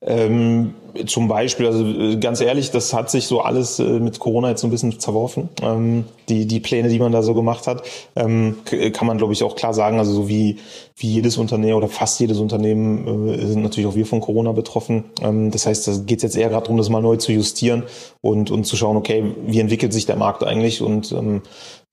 [0.06, 0.74] Ähm,
[1.06, 4.62] zum Beispiel, also äh, ganz ehrlich, das hat sich so alles äh, mit Corona jetzt
[4.62, 5.50] so ein bisschen zerworfen.
[5.62, 7.84] Ähm, die, die Pläne, die man da so gemacht hat,
[8.16, 8.58] ähm,
[8.92, 10.00] kann man, glaube ich, auch klar sagen.
[10.00, 10.60] Also so wie,
[10.98, 15.06] wie jedes Unternehmen oder fast jedes Unternehmen äh, sind natürlich auch wir von Corona betroffen.
[15.22, 17.84] Ähm, das heißt, da geht es jetzt eher gerade darum, das mal neu zu justieren
[18.22, 20.82] und, und zu schauen, okay, wie entwickelt sich der Markt eigentlich?
[20.82, 21.42] Und ähm,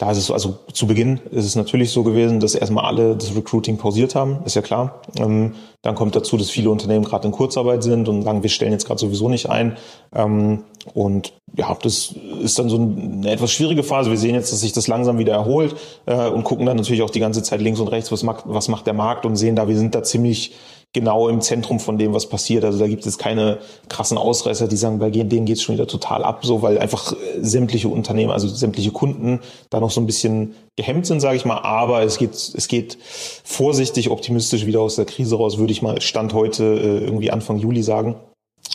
[0.00, 3.36] da ist es, also zu Beginn ist es natürlich so gewesen, dass erstmal alle das
[3.36, 5.02] Recruiting pausiert haben, ist ja klar.
[5.18, 8.72] Ähm, dann kommt dazu, dass viele Unternehmen gerade in Kurzarbeit sind und sagen, wir stellen
[8.72, 9.76] jetzt gerade sowieso nicht ein.
[10.14, 14.08] Ähm, und ja, das ist dann so eine etwas schwierige Phase.
[14.08, 15.76] Wir sehen jetzt, dass sich das langsam wieder erholt
[16.06, 18.68] äh, und gucken dann natürlich auch die ganze Zeit links und rechts, was macht, was
[18.68, 20.54] macht der Markt und sehen da, wir sind da ziemlich
[20.92, 22.64] genau im Zentrum von dem, was passiert.
[22.64, 25.86] Also da gibt es keine krassen Ausreißer, die sagen, bei denen geht es schon wieder
[25.86, 30.06] total ab, so weil einfach äh, sämtliche Unternehmen, also sämtliche Kunden da noch so ein
[30.06, 31.58] bisschen gehemmt sind, sage ich mal.
[31.58, 32.98] Aber es geht, es geht
[33.44, 37.58] vorsichtig, optimistisch wieder aus der Krise raus, würde ich mal Stand heute äh, irgendwie Anfang
[37.58, 38.16] Juli sagen.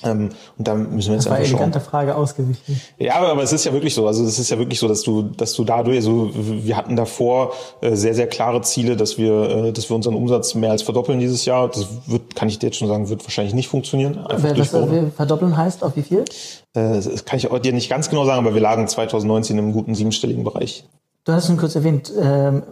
[0.03, 1.59] Ähm, und da müssen wir jetzt das war einfach schauen.
[1.59, 2.81] elegante Frage ausgewichen.
[2.97, 4.07] Ja, aber, aber es ist ja wirklich so.
[4.07, 7.53] Also es ist ja wirklich so, dass du, dass du dadurch, also wir hatten davor
[7.81, 11.19] äh, sehr, sehr klare Ziele, dass wir, äh, dass wir unseren Umsatz mehr als verdoppeln
[11.19, 11.69] dieses Jahr.
[11.69, 14.25] Das wird, kann ich dir jetzt schon sagen, wird wahrscheinlich nicht funktionieren.
[14.29, 16.25] Was wir verdoppeln heißt auf wie viel?
[16.73, 19.95] Äh, das kann ich dir nicht ganz genau sagen, aber wir lagen 2019 im guten
[19.95, 20.85] siebenstelligen Bereich.
[21.23, 22.63] Du hast schon kurz erwähnt, ähm,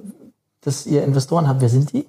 [0.61, 1.61] dass ihr Investoren habt.
[1.61, 2.05] Wer sind die?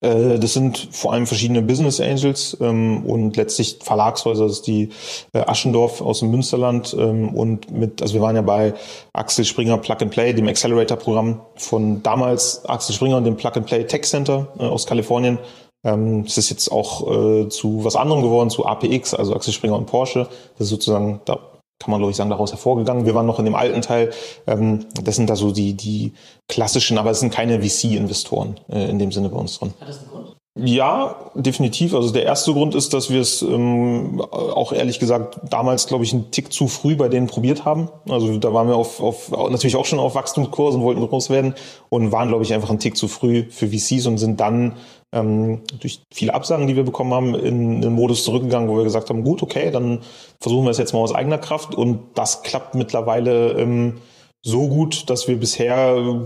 [0.00, 4.90] Äh, das sind vor allem verschiedene Business Angels ähm, und letztlich Verlagshäuser, das ist die
[5.32, 8.74] äh, Aschendorf aus dem Münsterland ähm, und mit, also wir waren ja bei
[9.12, 13.66] Axel Springer Plug and Play, dem Accelerator-Programm von damals Axel Springer und dem Plug and
[13.66, 15.38] Play Tech Center äh, aus Kalifornien.
[15.84, 19.76] Ähm, es ist jetzt auch äh, zu was anderem geworden, zu APX, also Axel Springer
[19.76, 20.28] und Porsche.
[20.58, 21.38] Das ist sozusagen, da
[21.78, 23.06] kann man glaube ich sagen, daraus hervorgegangen.
[23.06, 24.10] Wir waren noch in dem alten Teil.
[24.46, 26.12] Ähm, das sind da so die, die
[26.48, 29.74] klassischen, aber es sind keine VC-Investoren äh, in dem Sinne bei uns drin.
[29.80, 30.38] Hat das einen Grund?
[30.60, 31.94] Ja, definitiv.
[31.94, 36.12] Also der erste Grund ist, dass wir es ähm, auch ehrlich gesagt damals, glaube ich,
[36.12, 37.90] einen Tick zu früh bei denen probiert haben.
[38.08, 41.54] Also da waren wir auf, auf natürlich auch schon auf Wachstumskurs und wollten groß werden
[41.90, 44.74] und waren, glaube ich, einfach einen Tick zu früh für VCs und sind dann
[45.12, 49.10] ähm, durch viele Absagen, die wir bekommen haben, in den Modus zurückgegangen, wo wir gesagt
[49.10, 50.00] haben, gut, okay, dann
[50.40, 53.94] versuchen wir es jetzt mal aus eigener Kraft und das klappt mittlerweile ähm,
[54.42, 56.24] so gut, dass wir bisher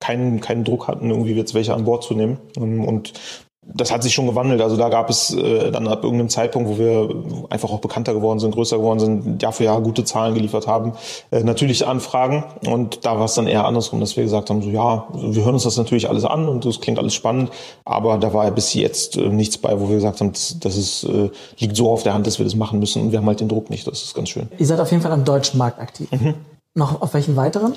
[0.00, 2.38] keinen, keinen Druck hatten, irgendwie jetzt welche an Bord zu nehmen.
[2.56, 3.12] Ähm, und
[3.72, 4.60] das hat sich schon gewandelt.
[4.60, 7.08] Also da gab es äh, dann ab irgendeinem Zeitpunkt, wo wir
[7.50, 10.92] einfach auch bekannter geworden sind, größer geworden sind, Jahr für Jahr gute Zahlen geliefert haben,
[11.30, 12.44] äh, natürlich Anfragen.
[12.66, 15.54] Und da war es dann eher andersrum, dass wir gesagt haben, so ja, wir hören
[15.54, 17.50] uns das natürlich alles an und das klingt alles spannend,
[17.84, 20.76] aber da war ja bis jetzt äh, nichts bei, wo wir gesagt haben, das, das
[20.76, 23.26] ist, äh, liegt so auf der Hand, dass wir das machen müssen und wir haben
[23.26, 23.86] halt den Druck nicht.
[23.86, 24.48] Das ist ganz schön.
[24.58, 26.10] Ihr seid auf jeden Fall am deutschen Markt aktiv.
[26.10, 26.34] Mhm.
[26.74, 27.74] Noch auf welchen weiteren?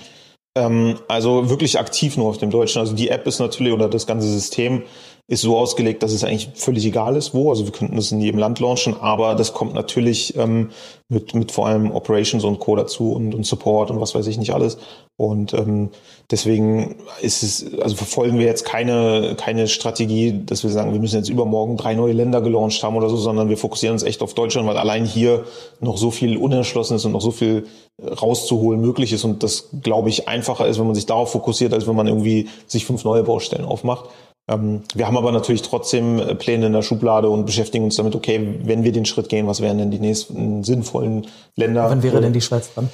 [0.58, 2.80] Ähm, also wirklich aktiv nur auf dem deutschen.
[2.80, 4.84] Also die App ist natürlich oder das ganze System
[5.30, 7.50] ist so ausgelegt, dass es eigentlich völlig egal ist, wo.
[7.50, 10.70] Also wir könnten das in jedem Land launchen, aber das kommt natürlich ähm,
[11.10, 12.78] mit, mit vor allem Operations und Co.
[12.78, 14.78] dazu und, und Support und was weiß ich nicht alles.
[15.18, 15.90] Und ähm,
[16.32, 21.18] deswegen ist es, also verfolgen wir jetzt keine, keine Strategie, dass wir sagen, wir müssen
[21.18, 24.34] jetzt übermorgen drei neue Länder gelauncht haben oder so, sondern wir fokussieren uns echt auf
[24.34, 25.44] Deutschland, weil allein hier
[25.82, 27.66] noch so viel unerschlossen ist und noch so viel
[28.00, 31.88] rauszuholen möglich ist und das, glaube ich, einfacher ist, wenn man sich darauf fokussiert, als
[31.88, 34.10] wenn man irgendwie sich fünf neue Baustellen aufmacht.
[34.50, 38.16] Ähm, wir haben aber natürlich trotzdem äh, Pläne in der Schublade und beschäftigen uns damit,
[38.16, 41.28] okay, wenn wir den Schritt gehen, was wären denn die nächsten sinnvollen
[41.58, 41.90] Länder?
[41.90, 42.90] Wann wäre denn die Schweiz dran?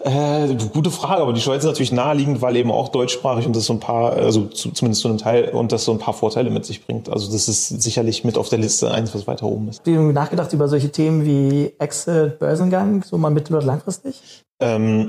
[0.00, 3.66] Äh, gute Frage, aber die Schweiz ist natürlich naheliegend, weil eben auch deutschsprachig und das
[3.66, 6.50] so ein paar, also zu, zumindest zu einem Teil, und das so ein paar Vorteile
[6.50, 7.08] mit sich bringt.
[7.08, 9.78] Also das ist sicherlich mit auf der Liste eins, was weiter oben ist.
[9.78, 14.20] Hast du nachgedacht über solche Themen wie Exit, Börsengang, so mal mittel- oder langfristig?
[14.58, 15.08] Ähm,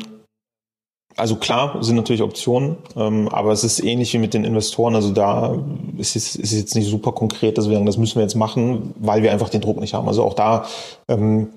[1.17, 4.95] also klar, sind natürlich Optionen, ähm, aber es ist ähnlich wie mit den Investoren.
[4.95, 5.57] Also da
[5.97, 8.93] ist es, ist jetzt nicht super konkret, dass wir sagen, das müssen wir jetzt machen,
[8.99, 10.07] weil wir einfach den Druck nicht haben.
[10.07, 10.65] Also auch da,
[11.07, 11.47] ähm,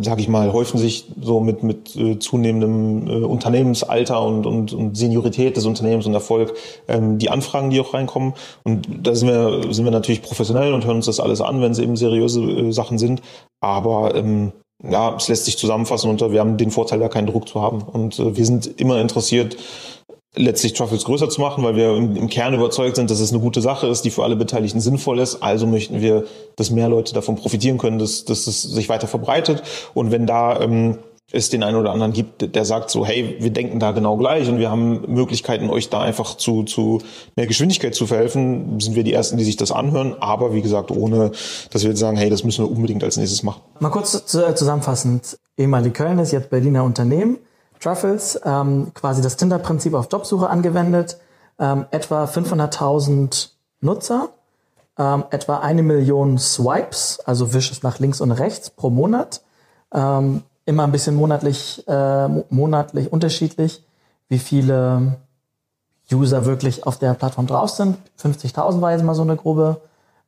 [0.00, 4.96] sage ich mal, häufen sich so mit, mit äh, zunehmendem äh, Unternehmensalter und, und, und
[4.96, 6.54] Seniorität des Unternehmens und Erfolg
[6.86, 8.34] ähm, die Anfragen, die auch reinkommen.
[8.62, 11.72] Und da sind wir, sind wir natürlich professionell und hören uns das alles an, wenn
[11.72, 13.20] es eben seriöse äh, Sachen sind.
[13.60, 14.52] Aber ähm,
[14.82, 17.82] ja, es lässt sich zusammenfassen unter, wir haben den Vorteil, da keinen Druck zu haben.
[17.82, 19.56] Und äh, wir sind immer interessiert,
[20.34, 23.40] letztlich Truffles größer zu machen, weil wir im, im, Kern überzeugt sind, dass es eine
[23.40, 25.42] gute Sache ist, die für alle Beteiligten sinnvoll ist.
[25.42, 26.24] Also möchten wir,
[26.56, 29.62] dass mehr Leute davon profitieren können, dass, dass es sich weiter verbreitet.
[29.94, 30.98] Und wenn da ähm,
[31.32, 34.48] es den einen oder anderen gibt, der sagt so, hey, wir denken da genau gleich
[34.48, 37.00] und wir haben Möglichkeiten, euch da einfach zu, zu
[37.34, 40.14] mehr Geschwindigkeit zu verhelfen, sind wir die Ersten, die sich das anhören.
[40.20, 41.32] Aber wie gesagt, ohne,
[41.70, 43.60] dass wir jetzt sagen, hey, das müssen wir unbedingt als nächstes machen.
[43.80, 45.38] Mal kurz zusammenfassend.
[45.58, 47.38] Ehemalige Köln ist jetzt Berliner Unternehmen.
[47.80, 51.18] Truffles, ähm, quasi das Tinder-Prinzip auf Jobsuche angewendet.
[51.58, 53.48] Ähm, etwa 500.000
[53.80, 54.28] Nutzer,
[54.98, 59.42] ähm, etwa eine Million Swipes, also Wishes nach links und rechts pro Monat.
[59.92, 63.82] Ähm, immer ein bisschen monatlich, äh, monatlich unterschiedlich,
[64.28, 65.16] wie viele
[66.12, 67.96] User wirklich auf der Plattform drauf sind.
[68.20, 69.80] 50.000 war jetzt mal so eine grobe,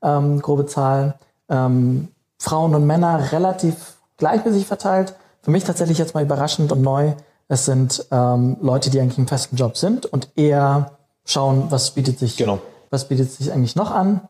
[0.03, 1.14] ähm, grobe Zahl.
[1.49, 2.09] Ähm,
[2.39, 5.14] Frauen und Männer relativ gleichmäßig verteilt.
[5.43, 7.12] Für mich tatsächlich jetzt mal überraschend und neu.
[7.49, 10.93] Es sind ähm, Leute, die eigentlich im festen Job sind und eher
[11.24, 12.61] schauen, was bietet sich, genau.
[12.91, 14.20] was bietet sich eigentlich noch an.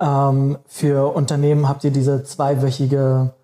[0.00, 3.34] Ähm, für Unternehmen habt ihr diese zweiwöchige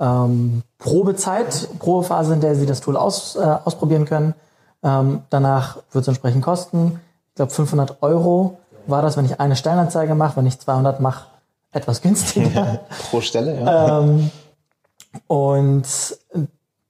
[0.00, 4.34] ähm, Probezeit, Probephase, in der Sie das Tool aus, äh, ausprobieren können.
[4.82, 7.00] Ähm, danach wird es entsprechend kosten.
[7.30, 10.36] Ich glaube 500 Euro war das, wenn ich eine Stellenanzeige mache.
[10.36, 11.26] Wenn ich 200 mache,
[11.72, 12.80] etwas günstiger.
[13.10, 14.00] Pro Stelle, ja.
[14.00, 14.30] Ähm,
[15.26, 15.86] und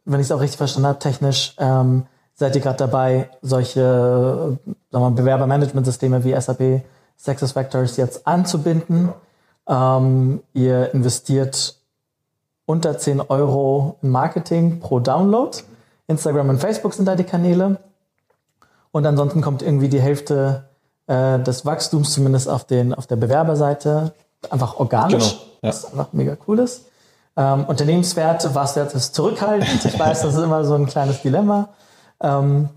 [0.04, 4.59] wenn ich es auch richtig verstanden habe, technisch ähm, seid ihr gerade dabei, solche
[4.90, 6.82] Bewerbermanagementsysteme wie SAP
[7.16, 9.12] SuccessFactors jetzt anzubinden.
[9.68, 11.78] Ähm, ihr investiert
[12.68, 15.56] unter 10 Euro Marketing pro Download.
[16.06, 17.78] Instagram und Facebook sind da die Kanäle.
[18.92, 20.64] Und ansonsten kommt irgendwie die Hälfte
[21.06, 24.12] äh, des Wachstums, zumindest auf, den, auf der Bewerberseite,
[24.50, 25.68] einfach organisch, genau, ja.
[25.70, 26.84] was einfach mega cool ist.
[27.38, 29.86] Ähm, Unternehmenswert, was jetzt ist zurückhaltend.
[29.86, 31.70] Ich weiß, das ist immer so ein kleines Dilemma.
[32.20, 32.68] Ähm,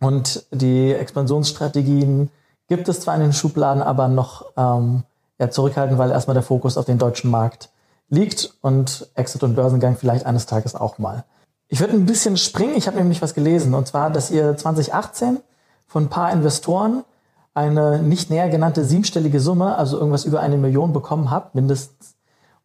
[0.00, 2.28] und die Expansionsstrategien
[2.66, 5.04] gibt es zwar in den Schubladen, aber noch ähm,
[5.38, 7.68] ja, zurückhaltend, weil erstmal der Fokus auf den deutschen Markt
[8.12, 11.24] liegt und Exit und Börsengang vielleicht eines Tages auch mal.
[11.68, 12.76] Ich würde ein bisschen springen.
[12.76, 15.40] Ich habe nämlich was gelesen und zwar, dass ihr 2018
[15.86, 17.04] von ein paar Investoren
[17.54, 22.14] eine nicht näher genannte siebenstellige Summe, also irgendwas über eine Million bekommen habt, mindestens,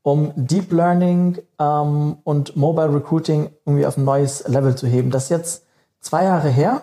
[0.01, 5.11] um Deep Learning ähm, und Mobile Recruiting irgendwie auf ein neues Level zu heben.
[5.11, 5.65] Das ist jetzt
[6.01, 6.81] zwei Jahre her.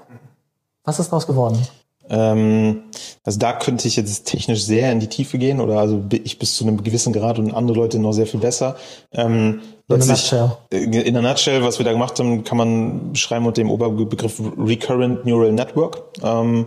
[0.84, 1.66] Was ist daraus geworden?
[2.10, 2.84] Ähm,
[3.24, 6.56] also da könnte ich jetzt technisch sehr in die Tiefe gehen oder also ich bis
[6.56, 8.76] zu einem gewissen Grad und andere Leute noch sehr viel besser.
[9.12, 10.56] Ähm, in der Nutshell.
[10.70, 14.40] Äh, in der Nutshell, was wir da gemacht haben, kann man beschreiben unter dem Oberbegriff
[14.58, 16.02] Recurrent Neural Network.
[16.22, 16.66] Ähm,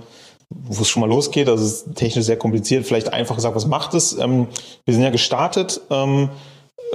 [0.50, 3.68] wo es schon mal losgeht, also es ist technisch sehr kompliziert, vielleicht einfach gesagt, was
[3.68, 4.18] macht es?
[4.18, 4.48] Ähm,
[4.86, 6.30] wir sind ja gestartet ähm,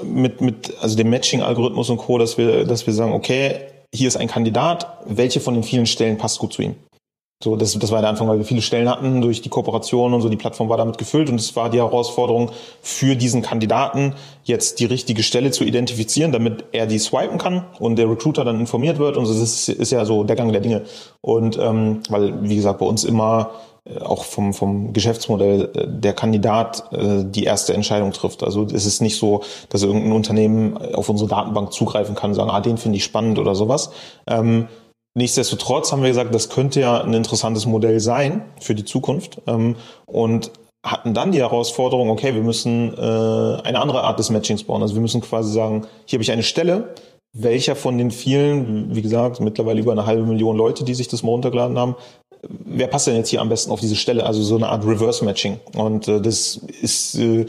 [0.02, 3.60] mit, mit also dem Matching-Algorithmus und Co., dass wir, dass wir sagen, okay,
[3.94, 6.76] hier ist ein Kandidat, welche von den vielen Stellen passt gut zu ihm?
[7.42, 10.20] So, das, das war der Anfang, weil wir viele Stellen hatten durch die Kooperation und
[10.20, 10.28] so.
[10.28, 14.14] Die Plattform war damit gefüllt und es war die Herausforderung für diesen Kandidaten,
[14.44, 18.60] jetzt die richtige Stelle zu identifizieren, damit er die swipen kann und der Recruiter dann
[18.60, 19.16] informiert wird.
[19.16, 20.82] Und das ist, ist ja so der Gang der Dinge.
[21.20, 23.50] Und ähm, weil, wie gesagt, bei uns immer
[23.84, 28.44] äh, auch vom, vom Geschäftsmodell äh, der Kandidat äh, die erste Entscheidung trifft.
[28.44, 32.50] Also es ist nicht so, dass irgendein Unternehmen auf unsere Datenbank zugreifen kann und sagen,
[32.50, 33.90] ah, den finde ich spannend oder sowas.
[34.28, 34.68] Ähm,
[35.14, 39.76] Nichtsdestotrotz haben wir gesagt, das könnte ja ein interessantes Modell sein für die Zukunft ähm,
[40.06, 40.50] und
[40.84, 44.82] hatten dann die Herausforderung, okay, wir müssen äh, eine andere Art des Matchings bauen.
[44.82, 46.94] Also wir müssen quasi sagen, hier habe ich eine Stelle,
[47.34, 51.22] welcher von den vielen, wie gesagt, mittlerweile über eine halbe Million Leute, die sich das
[51.22, 51.96] mal runtergeladen haben,
[52.42, 54.26] wer passt denn jetzt hier am besten auf diese Stelle?
[54.26, 55.60] Also so eine Art Reverse Matching.
[55.74, 57.46] Und äh, das ist äh,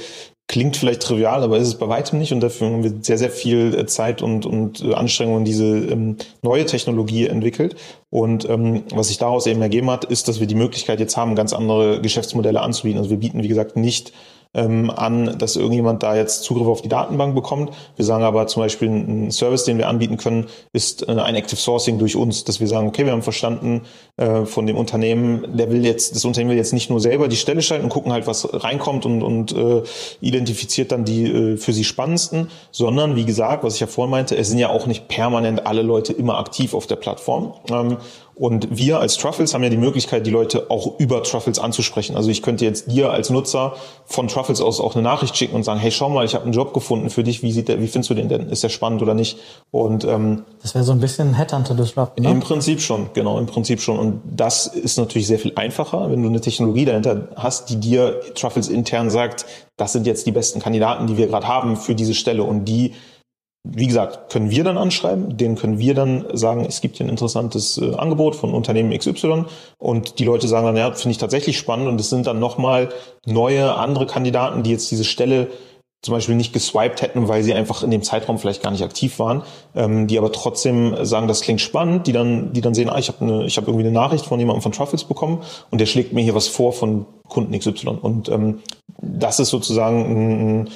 [0.47, 3.31] klingt vielleicht trivial, aber ist es bei weitem nicht und dafür haben wir sehr, sehr
[3.31, 7.75] viel äh, Zeit und, und äh, Anstrengung diese ähm, neue Technologie entwickelt.
[8.09, 11.35] Und ähm, was sich daraus eben ergeben hat, ist, dass wir die Möglichkeit jetzt haben,
[11.35, 12.99] ganz andere Geschäftsmodelle anzubieten.
[12.99, 14.13] Also wir bieten, wie gesagt, nicht
[14.53, 17.71] ähm, an, dass irgendjemand da jetzt Zugriff auf die Datenbank bekommt.
[17.95, 21.55] Wir sagen aber zum Beispiel, ein Service, den wir anbieten können, ist äh, ein Active
[21.55, 23.81] Sourcing durch uns, dass wir sagen, okay, wir haben verstanden
[24.17, 27.35] äh, von dem Unternehmen, der will jetzt, das Unternehmen will jetzt nicht nur selber die
[27.35, 29.81] Stelle schalten und gucken halt, was reinkommt und, und äh,
[30.21, 34.35] identifiziert dann die äh, für sie spannendsten, sondern wie gesagt, was ich ja vorhin meinte,
[34.37, 37.53] es sind ja auch nicht permanent alle Leute immer aktiv auf der Plattform.
[37.69, 37.97] Ähm,
[38.35, 42.15] und wir als Truffles haben ja die Möglichkeit, die Leute auch über Truffles anzusprechen.
[42.15, 43.75] Also ich könnte jetzt dir als Nutzer
[44.05, 46.53] von Truffles aus auch eine Nachricht schicken und sagen, hey, schau mal, ich habe einen
[46.53, 47.43] Job gefunden für dich.
[47.43, 48.49] Wie sieht der, wie findest du den denn?
[48.49, 49.37] Ist der spannend oder nicht?
[49.69, 52.31] Und ähm, das wäre so ein bisschen Headhunter Disrupt, ne?
[52.31, 53.99] Im Prinzip schon, genau, im Prinzip schon.
[53.99, 58.19] Und das ist natürlich sehr viel einfacher, wenn du eine Technologie dahinter hast, die dir
[58.33, 59.45] Truffles intern sagt,
[59.77, 62.93] das sind jetzt die besten Kandidaten, die wir gerade haben für diese Stelle und die
[63.63, 67.09] wie gesagt, können wir dann anschreiben, denen können wir dann sagen, es gibt hier ein
[67.09, 69.45] interessantes äh, Angebot von Unternehmen XY
[69.77, 71.87] und die Leute sagen dann, ja, finde ich tatsächlich spannend.
[71.87, 72.89] Und es sind dann nochmal
[73.25, 75.47] neue, andere Kandidaten, die jetzt diese Stelle
[76.01, 79.17] zum Beispiel nicht geswiped hätten, weil sie einfach in dem Zeitraum vielleicht gar nicht aktiv
[79.19, 79.43] waren,
[79.73, 83.07] ähm, die aber trotzdem sagen, das klingt spannend, die dann, die dann sehen, ah, ich
[83.07, 85.41] habe eine, ich habe irgendwie eine Nachricht von jemandem von Truffles bekommen
[85.71, 87.99] und der schlägt mir hier was vor von Kunden XY.
[88.01, 88.59] Und ähm,
[89.01, 90.69] das ist sozusagen ein,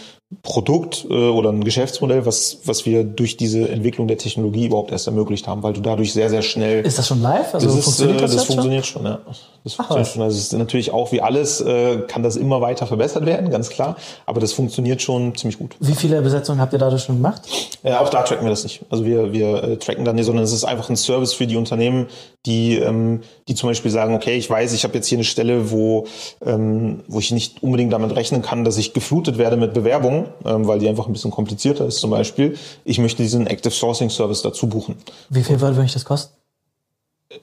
[0.43, 5.07] Produkt äh, oder ein Geschäftsmodell, was, was wir durch diese Entwicklung der Technologie überhaupt erst
[5.07, 6.85] ermöglicht haben, weil du dadurch sehr, sehr schnell.
[6.85, 7.53] Ist das schon live?
[7.53, 9.03] Also das, funktioniert, ist, äh, das, das funktioniert schon?
[9.03, 9.19] schon, ja.
[9.63, 10.21] Das Ach, funktioniert schon.
[10.23, 13.69] Also es ist natürlich auch wie alles, äh, kann das immer weiter verbessert werden, ganz
[13.69, 13.95] klar.
[14.25, 15.77] Aber das funktioniert schon ziemlich gut.
[15.79, 17.43] Wie viele Besetzungen habt ihr dadurch schon gemacht?
[17.83, 18.81] Äh, auch da tracken wir das nicht.
[18.89, 21.55] Also wir, wir äh, tracken da nicht, sondern es ist einfach ein Service für die
[21.55, 22.07] Unternehmen,
[22.45, 25.71] die, ähm, die zum Beispiel sagen, okay, ich weiß, ich habe jetzt hier eine Stelle,
[25.71, 26.05] wo,
[26.45, 30.67] ähm, wo ich nicht unbedingt damit rechnen kann, dass ich geflutet werde mit Bewerbungen, ähm,
[30.67, 32.57] weil die einfach ein bisschen komplizierter ist zum Beispiel.
[32.83, 34.95] Ich möchte diesen Active Sourcing Service dazu buchen.
[35.29, 36.33] Wie viel würde mich das kosten?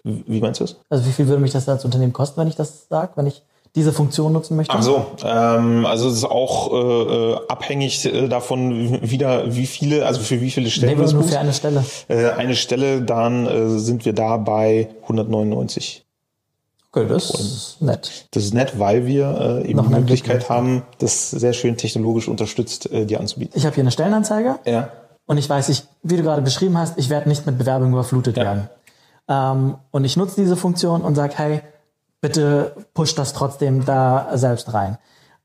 [0.02, 0.76] Wie meinst du das?
[0.88, 3.42] Also wie viel würde mich das als Unternehmen kosten, wenn ich das sage, wenn ich
[3.74, 4.72] diese Funktion nutzen möchte?
[4.74, 10.06] Ach so, ähm, also es ist auch äh, äh abhängig äh, davon, wieder wie viele,
[10.06, 10.98] also für wie viele Stellen.
[10.98, 11.84] Wir nur für eine Stelle.
[12.08, 16.03] Äh, eine Stelle, dann äh, sind wir da bei 199.
[16.94, 18.28] Okay, das ist nett.
[18.30, 22.28] Das ist nett, weil wir äh, eben Noch die Möglichkeit haben, das sehr schön technologisch
[22.28, 23.52] unterstützt äh, dir anzubieten.
[23.56, 24.60] Ich habe hier eine Stellenanzeige.
[24.64, 24.90] Ja.
[25.26, 28.36] Und ich weiß, ich, wie du gerade beschrieben hast, ich werde nicht mit Bewerbungen überflutet
[28.36, 28.44] ja.
[28.44, 28.68] werden.
[29.26, 31.62] Ähm, und ich nutze diese Funktion und sage, hey,
[32.20, 34.98] bitte push das trotzdem da selbst rein.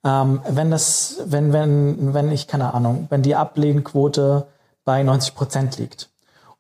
[0.06, 4.46] Ähm, wenn das, wenn, wenn, wenn ich, keine Ahnung, wenn die Ablehnquote
[4.86, 6.10] bei 90 Prozent liegt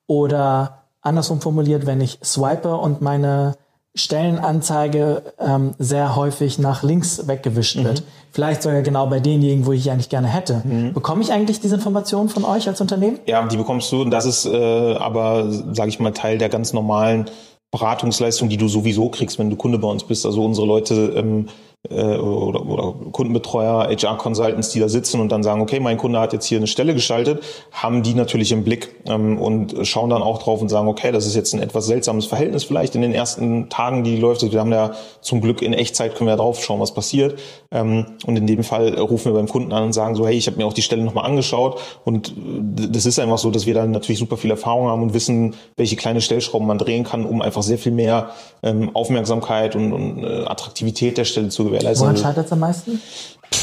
[0.07, 3.55] oder andersrum formuliert, wenn ich swipe und meine
[4.00, 7.84] Stellenanzeige ähm, sehr häufig nach links weggewischt mhm.
[7.86, 8.04] wird.
[8.32, 10.62] Vielleicht sogar genau bei denjenigen, wo ich eigentlich gerne hätte.
[10.64, 10.93] Mhm.
[10.93, 13.20] Bekomme ich eigentlich diese Informationen von euch als Unternehmen?
[13.26, 14.02] Ja, die bekommst du.
[14.02, 17.26] Und das ist äh, aber, sage ich mal, Teil der ganz normalen
[17.72, 20.26] Beratungsleistung, die du sowieso kriegst, wenn du Kunde bei uns bist.
[20.26, 21.47] Also unsere Leute ähm,
[21.88, 26.34] äh, oder, oder Kundenbetreuer, HR-Consultants, die da sitzen und dann sagen, okay, mein Kunde hat
[26.34, 30.43] jetzt hier eine Stelle geschaltet, haben die natürlich im Blick ähm, und schauen dann auch
[30.43, 33.69] drauf und sagen, okay, das ist jetzt ein etwas seltsames Verhältnis vielleicht in den ersten
[33.69, 34.41] Tagen, die läuft.
[34.41, 37.39] Also wir haben ja zum Glück in Echtzeit können wir drauf schauen, was passiert.
[37.71, 40.47] Ähm, und in dem Fall rufen wir beim Kunden an und sagen so, hey, ich
[40.47, 43.86] habe mir auch die Stelle nochmal angeschaut und das ist einfach so, dass wir da
[43.86, 47.63] natürlich super viel Erfahrung haben und wissen, welche kleine Stellschrauben man drehen kann, um einfach
[47.63, 48.32] sehr viel mehr
[48.63, 52.05] ähm, Aufmerksamkeit und, und äh, Attraktivität der Stelle zu gewährleisten.
[52.05, 53.01] Woran scheitert es am meisten?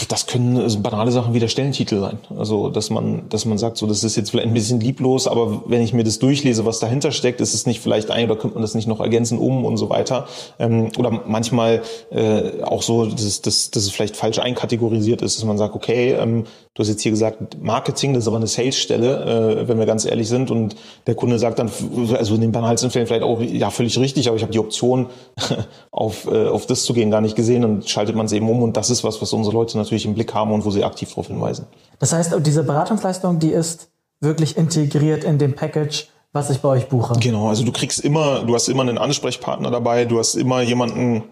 [0.09, 2.19] Das können also banale Sachen wie der Stellentitel sein.
[2.37, 5.63] Also, dass man, dass man sagt, so, das ist jetzt vielleicht ein bisschen lieblos, aber
[5.67, 8.55] wenn ich mir das durchlese, was dahinter steckt, ist es nicht vielleicht ein oder könnte
[8.55, 10.27] man das nicht noch ergänzen um und so weiter.
[10.59, 15.45] Ähm, oder manchmal äh, auch so, dass, dass, dass es vielleicht falsch einkategorisiert ist, dass
[15.45, 16.45] man sagt, okay, ähm,
[16.77, 20.05] du hast jetzt hier gesagt Marketing, das ist aber eine Salesstelle, äh, wenn wir ganz
[20.05, 21.71] ehrlich sind und der Kunde sagt dann,
[22.15, 25.07] also in den banalsten Fällen vielleicht auch, ja, völlig richtig, aber ich habe die Option,
[25.91, 28.63] auf, äh, auf das zu gehen, gar nicht gesehen und schaltet man es eben um
[28.63, 31.09] und das ist was, was unsere Leute natürlich im Blick haben und wo sie aktiv
[31.09, 31.67] darauf hinweisen.
[31.99, 33.89] Das heißt, diese Beratungsleistung, die ist
[34.21, 37.19] wirklich integriert in dem Package, was ich bei euch buche.
[37.21, 41.25] Genau, also du kriegst immer, du hast immer einen Ansprechpartner dabei, du hast immer jemanden,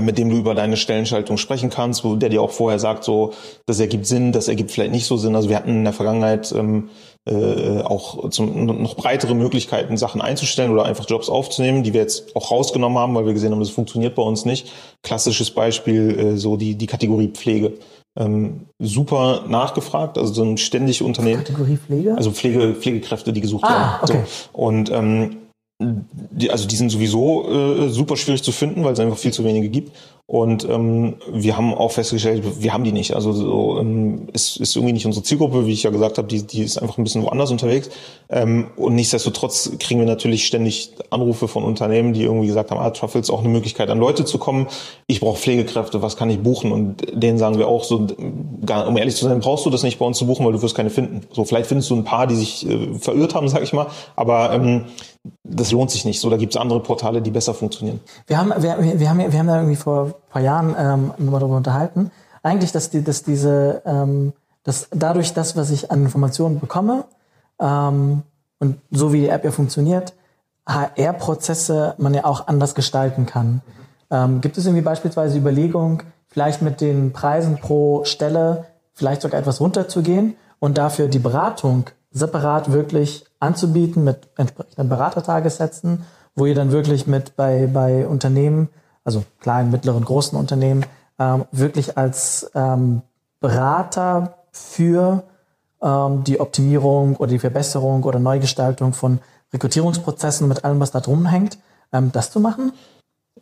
[0.00, 3.32] mit dem du über deine Stellenschaltung sprechen kannst, wo der dir auch vorher sagt, so,
[3.66, 5.34] das ergibt Sinn, das ergibt vielleicht nicht so Sinn.
[5.34, 6.90] Also wir hatten in der Vergangenheit ähm,
[7.26, 12.36] äh, auch zum, noch breitere Möglichkeiten, Sachen einzustellen oder einfach Jobs aufzunehmen, die wir jetzt
[12.36, 14.70] auch rausgenommen haben, weil wir gesehen haben, das funktioniert bei uns nicht.
[15.02, 17.72] Klassisches Beispiel, äh, so die, die Kategorie Pflege.
[18.16, 21.42] Ähm, super nachgefragt, also so ein ständig Unternehmen.
[21.42, 22.14] Kategorie Pflege?
[22.14, 24.16] Also Pflege, Pflegekräfte, die gesucht ah, werden.
[24.16, 24.20] Okay.
[24.26, 24.60] So.
[24.60, 25.36] Und ähm,
[26.30, 29.44] die, also die sind sowieso äh, super schwierig zu finden, weil es einfach viel zu
[29.44, 29.92] wenige gibt.
[30.26, 33.14] Und ähm, wir haben auch festgestellt, wir haben die nicht.
[33.14, 36.46] Also so, ähm, ist, ist irgendwie nicht unsere Zielgruppe, wie ich ja gesagt habe, die,
[36.46, 37.90] die ist einfach ein bisschen woanders unterwegs.
[38.30, 42.88] Ähm, und nichtsdestotrotz kriegen wir natürlich ständig Anrufe von Unternehmen, die irgendwie gesagt haben, ah,
[42.88, 44.66] Truffle ist auch eine Möglichkeit, an Leute zu kommen.
[45.06, 46.72] Ich brauche Pflegekräfte, was kann ich buchen?
[46.72, 50.06] Und denen sagen wir auch so, um ehrlich zu sein, brauchst du das nicht bei
[50.06, 51.20] uns zu buchen, weil du wirst keine finden.
[51.32, 53.88] So, vielleicht findest du ein paar, die sich äh, verirrt haben, sag ich mal.
[54.16, 54.86] Aber ähm,
[55.42, 56.20] das lohnt sich nicht.
[56.20, 58.00] So, da gibt es andere Portale, die besser funktionieren.
[58.26, 61.38] Wir haben, wir, wir haben, wir haben da irgendwie vor ein paar Jahren ähm, mal
[61.38, 62.10] darüber unterhalten.
[62.42, 64.32] Eigentlich, dass, die, dass diese, ähm,
[64.64, 67.04] dass dadurch das, was ich an Informationen bekomme
[67.60, 68.22] ähm,
[68.58, 70.14] und so wie die App ja funktioniert,
[70.66, 73.60] HR-Prozesse man ja auch anders gestalten kann.
[74.10, 79.60] Ähm, gibt es irgendwie beispielsweise Überlegung, vielleicht mit den Preisen pro Stelle vielleicht sogar etwas
[79.60, 86.04] runterzugehen und dafür die Beratung separat wirklich anzubieten mit entsprechenden Beratertagessätzen,
[86.34, 88.68] wo ihr dann wirklich mit bei, bei Unternehmen,
[89.04, 90.84] also kleinen, mittleren, großen Unternehmen,
[91.18, 93.02] ähm, wirklich als ähm,
[93.40, 95.24] Berater für
[95.82, 99.20] ähm, die Optimierung oder die Verbesserung oder Neugestaltung von
[99.52, 101.58] Rekrutierungsprozessen mit allem, was da drum hängt,
[101.92, 102.72] ähm, das zu machen?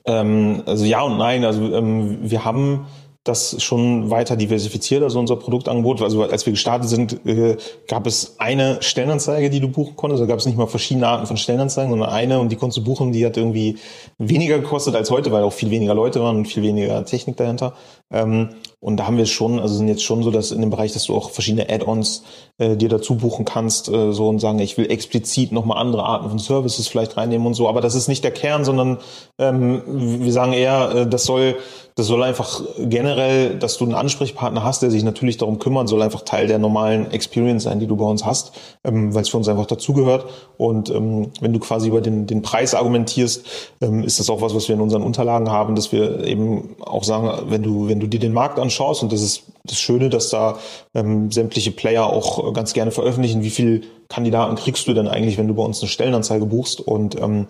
[0.04, 1.44] Ähm, also ja und nein.
[1.44, 2.86] Also ähm, wir haben
[3.24, 6.02] das schon weiter diversifiziert, also unser Produktangebot.
[6.02, 7.56] Also als wir gestartet sind, äh,
[7.86, 10.20] gab es eine Stellenanzeige, die du buchen konntest.
[10.22, 12.84] Da gab es nicht mal verschiedene Arten von Stellenanzeigen, sondern eine und die konntest du
[12.84, 13.78] buchen, die hat irgendwie
[14.18, 17.74] weniger gekostet als heute, weil auch viel weniger Leute waren und viel weniger Technik dahinter.
[18.12, 18.50] Ähm,
[18.80, 21.04] und da haben wir schon, also sind jetzt schon so, dass in dem Bereich, dass
[21.04, 22.24] du auch verschiedene Add-ons
[22.58, 26.28] äh, dir dazu buchen kannst, äh, so und sagen, ich will explizit nochmal andere Arten
[26.28, 27.68] von Services vielleicht reinnehmen und so.
[27.68, 28.98] Aber das ist nicht der Kern, sondern
[29.38, 31.56] ähm, wir sagen eher, äh, das soll
[31.94, 36.00] das soll einfach generell, dass du einen Ansprechpartner hast, der sich natürlich darum kümmert, soll
[36.00, 38.52] einfach Teil der normalen Experience sein, die du bei uns hast,
[38.82, 40.24] ähm, weil es für uns einfach dazugehört.
[40.56, 43.44] Und ähm, wenn du quasi über den, den Preis argumentierst,
[43.82, 47.04] ähm, ist das auch was, was wir in unseren Unterlagen haben, dass wir eben auch
[47.04, 50.30] sagen, wenn du, wenn du dir den Markt anschaust, und das ist das Schöne, dass
[50.30, 50.58] da
[50.94, 55.48] ähm, sämtliche Player auch ganz gerne veröffentlichen, wie viel Kandidaten kriegst du denn eigentlich, wenn
[55.48, 57.46] du bei uns eine Stellenanzeige buchst und ähm,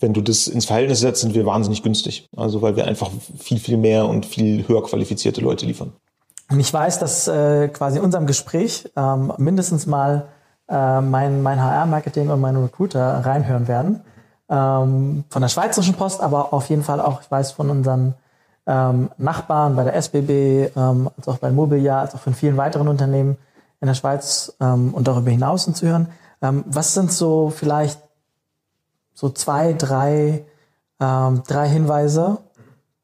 [0.00, 2.28] wenn du das ins Verhältnis setzt, sind wir wahnsinnig günstig.
[2.36, 5.92] Also weil wir einfach viel, viel mehr und viel höher qualifizierte Leute liefern.
[6.50, 10.28] Und ich weiß, dass äh, quasi in unserem Gespräch ähm, mindestens mal
[10.68, 14.00] äh, mein, mein HR-Marketing und meine Recruiter reinhören werden.
[14.48, 18.14] Ähm, von der Schweizerischen Post, aber auf jeden Fall auch, ich weiß, von unseren
[18.70, 22.86] ähm, Nachbarn bei der SBB, ähm, als auch bei Mobiliar, als auch von vielen weiteren
[22.86, 23.36] Unternehmen
[23.80, 26.08] in der Schweiz ähm, und darüber hinaus zu hören.
[26.40, 27.98] Ähm, was sind so vielleicht
[29.12, 30.44] so zwei, drei,
[31.00, 32.38] ähm, drei Hinweise,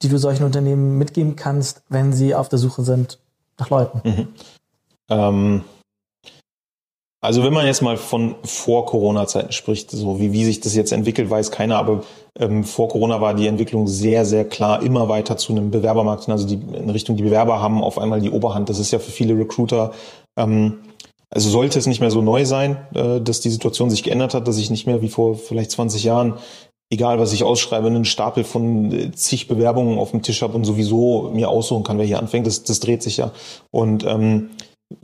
[0.02, 3.18] die du solchen Unternehmen mitgeben kannst, wenn sie auf der Suche sind
[3.58, 4.00] nach Leuten?
[5.10, 5.64] Mhm.
[7.26, 10.92] Also wenn man jetzt mal von vor Corona-Zeiten spricht, so wie, wie sich das jetzt
[10.92, 12.04] entwickelt, weiß keiner, aber
[12.38, 16.46] ähm, vor Corona war die Entwicklung sehr, sehr klar immer weiter zu einem Bewerbermarkt, also
[16.46, 18.68] die, in Richtung die Bewerber haben auf einmal die Oberhand.
[18.68, 19.92] Das ist ja für viele Recruiter
[20.36, 20.78] ähm,
[21.28, 24.46] also sollte es nicht mehr so neu sein, äh, dass die Situation sich geändert hat,
[24.46, 26.34] dass ich nicht mehr wie vor vielleicht 20 Jahren,
[26.90, 30.62] egal was ich ausschreibe, einen Stapel von äh, zig Bewerbungen auf dem Tisch habe und
[30.62, 32.46] sowieso mir aussuchen kann, wer hier anfängt.
[32.46, 33.32] Das, das dreht sich ja.
[33.72, 34.50] Und ähm,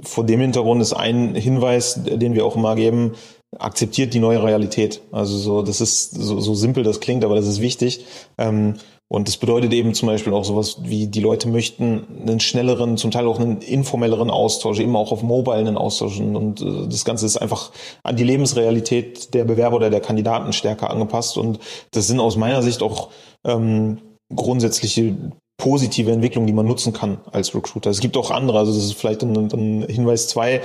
[0.01, 3.13] vor dem Hintergrund ist ein Hinweis, den wir auch immer geben,
[3.59, 5.03] akzeptiert die neue Realität.
[5.13, 8.05] Also so, das ist so, so simpel das klingt, aber das ist wichtig.
[8.39, 8.75] Ähm,
[9.09, 13.11] und das bedeutet eben zum Beispiel auch sowas wie, die Leute möchten einen schnelleren, zum
[13.11, 16.19] Teil auch einen informelleren Austausch, eben auch auf Mobile einen Austausch.
[16.19, 17.73] Und äh, das Ganze ist einfach
[18.03, 21.37] an die Lebensrealität der Bewerber oder der Kandidaten stärker angepasst.
[21.37, 21.59] Und
[21.91, 23.11] das sind aus meiner Sicht auch
[23.45, 23.99] ähm,
[24.35, 25.15] grundsätzliche
[25.63, 27.89] positive Entwicklung, die man nutzen kann als Recruiter.
[27.89, 30.61] Es gibt auch andere, also das ist vielleicht ein, ein Hinweis zwei,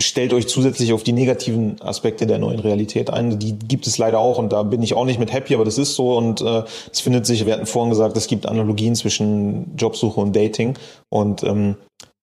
[0.00, 3.38] stellt euch zusätzlich auf die negativen Aspekte der neuen Realität ein.
[3.38, 5.78] Die gibt es leider auch und da bin ich auch nicht mit happy, aber das
[5.78, 9.76] ist so und äh, es findet sich, wir hatten vorhin gesagt, es gibt Analogien zwischen
[9.76, 10.76] Jobsuche und Dating
[11.10, 11.76] und ähm,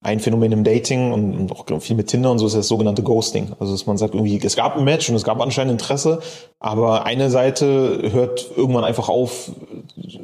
[0.04, 3.52] ein Phänomen im Dating und, auch viel mit Tinder und so ist das sogenannte Ghosting.
[3.60, 6.22] Also dass man sagt irgendwie, es gab ein Match und es gab anscheinend Interesse,
[6.60, 9.52] aber eine Seite hört irgendwann einfach auf,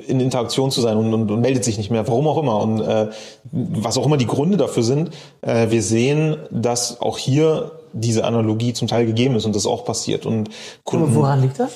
[0.07, 2.59] in Interaktion zu sein und, und, und meldet sich nicht mehr, warum auch immer.
[2.59, 3.09] Und äh,
[3.51, 5.11] was auch immer die Gründe dafür sind,
[5.41, 9.85] äh, wir sehen, dass auch hier diese Analogie zum Teil gegeben ist und das auch
[9.85, 10.25] passiert.
[10.25, 10.49] Und
[10.85, 11.73] Kunden, woran liegt das?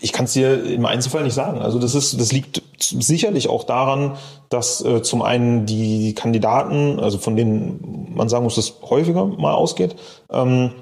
[0.00, 1.60] Ich kann es dir im Einzelfall nicht sagen.
[1.60, 4.16] Also das ist, das liegt sicherlich auch daran,
[4.48, 9.52] dass äh, zum einen die Kandidaten, also von denen man sagen muss, dass häufiger mal
[9.52, 9.96] ausgeht,
[10.30, 10.72] ähm,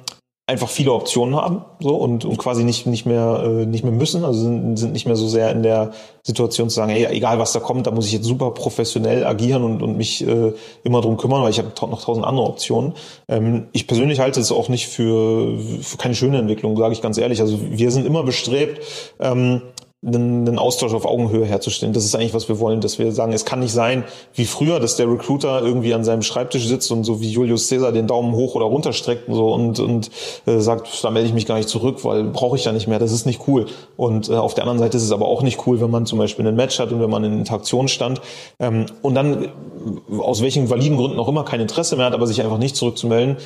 [0.47, 4.25] einfach viele Optionen haben so und, und quasi nicht nicht mehr äh, nicht mehr müssen.
[4.25, 5.93] Also sind, sind nicht mehr so sehr in der
[6.23, 9.65] Situation zu sagen hey egal was da kommt da muss ich jetzt super professionell agieren
[9.65, 12.93] und, und mich äh, immer drum kümmern weil ich habe noch tausend andere Optionen.
[13.27, 17.17] Ähm, ich persönlich halte es auch nicht für, für keine schöne Entwicklung sage ich ganz
[17.17, 17.41] ehrlich.
[17.41, 18.83] Also wir sind immer bestrebt
[19.21, 19.63] ähm,
[20.07, 21.93] einen, einen Austausch auf Augenhöhe herzustellen.
[21.95, 24.81] Das ist eigentlich, was wir wollen, dass wir sagen, es kann nicht sein wie früher,
[24.81, 28.35] dass der Recruiter irgendwie an seinem Schreibtisch sitzt und so wie Julius Caesar den Daumen
[28.35, 30.11] hoch oder runter streckt und so und, und
[30.47, 32.99] äh, sagt, da melde ich mich gar nicht zurück, weil brauche ich ja nicht mehr.
[32.99, 33.67] Das ist nicht cool.
[33.97, 36.19] Und äh, auf der anderen Seite ist es aber auch nicht cool, wenn man zum
[36.19, 38.21] Beispiel einen Match hat und wenn man in Interaktion stand
[38.61, 39.49] ähm, und dann
[40.19, 43.37] aus welchen validen Gründen auch immer kein Interesse mehr hat, aber sich einfach nicht zurückzumelden,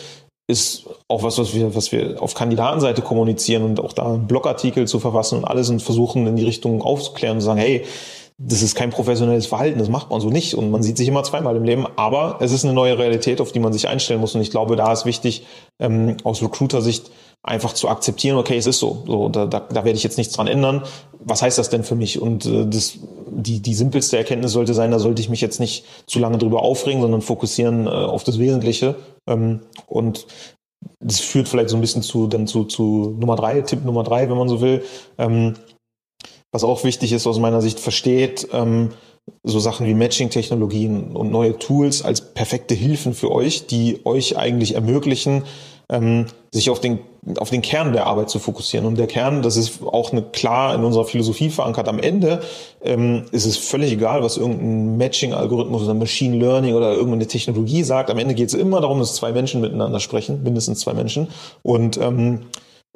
[0.49, 4.99] ist auch was, was wir, was wir auf Kandidatenseite kommunizieren und auch da Blogartikel zu
[4.99, 7.84] verfassen und alles und versuchen in die Richtung aufzuklären und sagen, hey,
[8.38, 10.55] das ist kein professionelles Verhalten, das macht man so nicht.
[10.55, 13.53] Und man sieht sich immer zweimal im Leben, aber es ist eine neue Realität, auf
[13.53, 14.34] die man sich einstellen muss.
[14.34, 15.44] Und ich glaube, da ist wichtig,
[15.80, 17.11] ähm, aus Recruiter-Sicht
[17.43, 20.34] einfach zu akzeptieren, okay, es ist so, so da, da, da werde ich jetzt nichts
[20.34, 20.82] dran ändern.
[21.20, 22.20] Was heißt das denn für mich?
[22.20, 22.99] Und äh, das,
[23.30, 26.62] die, die simpelste Erkenntnis sollte sein, da sollte ich mich jetzt nicht zu lange drüber
[26.62, 28.97] aufregen, sondern fokussieren äh, auf das Wesentliche.
[29.26, 30.26] Ähm, und
[31.01, 34.28] das führt vielleicht so ein bisschen zu dann zu, zu Nummer drei, Tipp Nummer drei,
[34.28, 34.84] wenn man so will.
[35.16, 35.55] Ähm,
[36.53, 38.91] was auch wichtig ist aus meiner Sicht, versteht ähm,
[39.43, 44.74] so Sachen wie Matching-Technologien und neue Tools als perfekte Hilfen für euch, die euch eigentlich
[44.74, 45.45] ermöglichen,
[45.91, 47.01] ähm, sich auf den,
[47.39, 48.86] auf den Kern der Arbeit zu fokussieren.
[48.86, 51.89] Und der Kern, das ist auch eine, klar in unserer Philosophie verankert.
[51.89, 52.41] Am Ende
[52.82, 58.11] ähm, ist es völlig egal, was irgendein Matching-Algorithmus oder Machine Learning oder irgendeine Technologie sagt.
[58.11, 61.28] Am Ende geht es immer darum, dass zwei Menschen miteinander sprechen, mindestens zwei Menschen.
[61.62, 62.47] Und ähm,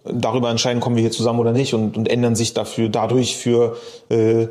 [0.04, 3.76] darüber entscheiden, kommen wir hier zusammen oder nicht und, und ändern sich dafür dadurch für
[4.08, 4.48] äh,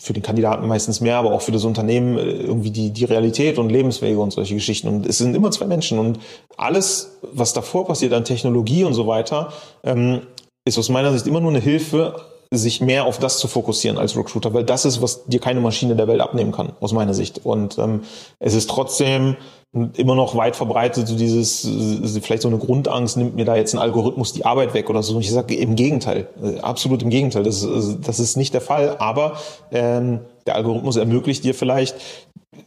[0.00, 3.58] für den Kandidaten meistens mehr, aber auch für das Unternehmen äh, irgendwie die, die Realität
[3.58, 4.88] und Lebenswege und solche Geschichten.
[4.88, 5.98] Und es sind immer zwei Menschen.
[5.98, 6.18] Und
[6.56, 9.52] alles, was davor passiert an Technologie und so weiter,
[9.84, 10.22] ähm,
[10.64, 12.14] ist aus meiner Sicht immer nur eine Hilfe,
[12.52, 15.94] sich mehr auf das zu fokussieren als Recruiter, weil das ist, was dir keine Maschine
[15.94, 17.44] der Welt abnehmen kann, aus meiner Sicht.
[17.44, 18.02] Und ähm,
[18.40, 19.36] es ist trotzdem
[19.72, 21.68] immer noch weit verbreitet, so dieses,
[22.22, 25.14] vielleicht so eine Grundangst, nimmt mir da jetzt ein Algorithmus die Arbeit weg oder so.
[25.14, 27.44] Und ich sage im Gegenteil, äh, absolut im Gegenteil.
[27.44, 27.66] Das,
[28.04, 29.34] das ist nicht der Fall, aber
[29.70, 30.20] ähm,
[30.50, 31.94] der Algorithmus ermöglicht dir vielleicht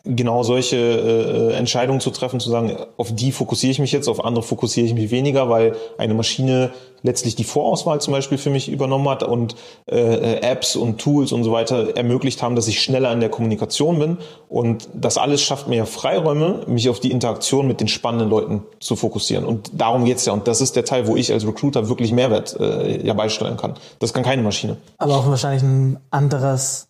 [0.06, 4.24] genau solche äh, Entscheidungen zu treffen, zu sagen, auf die fokussiere ich mich jetzt, auf
[4.24, 6.72] andere fokussiere ich mich weniger, weil eine Maschine
[7.04, 9.56] letztlich die Vorauswahl zum Beispiel für mich übernommen hat und
[9.90, 14.00] äh, Apps und Tools und so weiter ermöglicht haben, dass ich schneller in der Kommunikation
[14.00, 14.18] bin.
[14.48, 18.96] Und das alles schafft mir Freiräume, mich auf die Interaktion mit den spannenden Leuten zu
[18.96, 19.46] fokussieren.
[19.46, 20.34] Und darum geht's ja.
[20.34, 23.74] Und das ist der Teil, wo ich als Recruiter wirklich Mehrwert äh, ja beisteuern kann.
[24.00, 24.78] Das kann keine Maschine.
[24.98, 26.88] Aber auch wahrscheinlich ein anderes,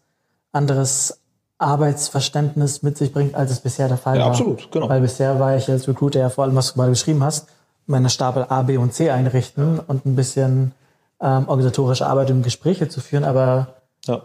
[0.54, 1.20] anderes
[1.58, 4.32] Arbeitsverständnis mit sich bringt, als es bisher der Fall ja, war.
[4.32, 4.90] Absolut, genau.
[4.90, 7.48] Weil bisher war ich als Recruiter ja vor allem, was du gerade beschrieben hast,
[7.86, 10.72] meine Stapel A, B und C einrichten und ein bisschen
[11.22, 13.76] ähm, organisatorische Arbeit und Gespräche zu führen, aber
[14.06, 14.22] ja.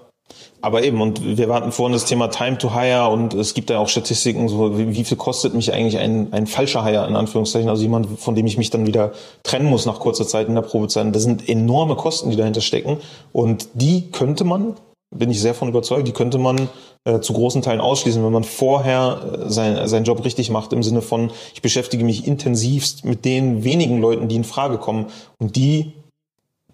[0.61, 3.79] Aber eben, und wir hatten vorhin das Thema Time to Hire und es gibt ja
[3.79, 7.71] auch Statistiken, so wie, wie viel kostet mich eigentlich ein, ein falscher Hire in Anführungszeichen,
[7.71, 9.13] also jemand, von dem ich mich dann wieder
[9.43, 11.15] trennen muss nach kurzer Zeit in der Probezeit.
[11.15, 12.99] Das sind enorme Kosten, die dahinter stecken
[13.33, 14.75] und die könnte man
[15.11, 16.69] bin ich sehr von überzeugt, die könnte man
[17.05, 20.83] äh, zu großen Teilen ausschließen, wenn man vorher äh, sein, seinen Job richtig macht, im
[20.83, 25.07] Sinne von, ich beschäftige mich intensivst mit den wenigen Leuten, die in Frage kommen
[25.39, 25.95] und die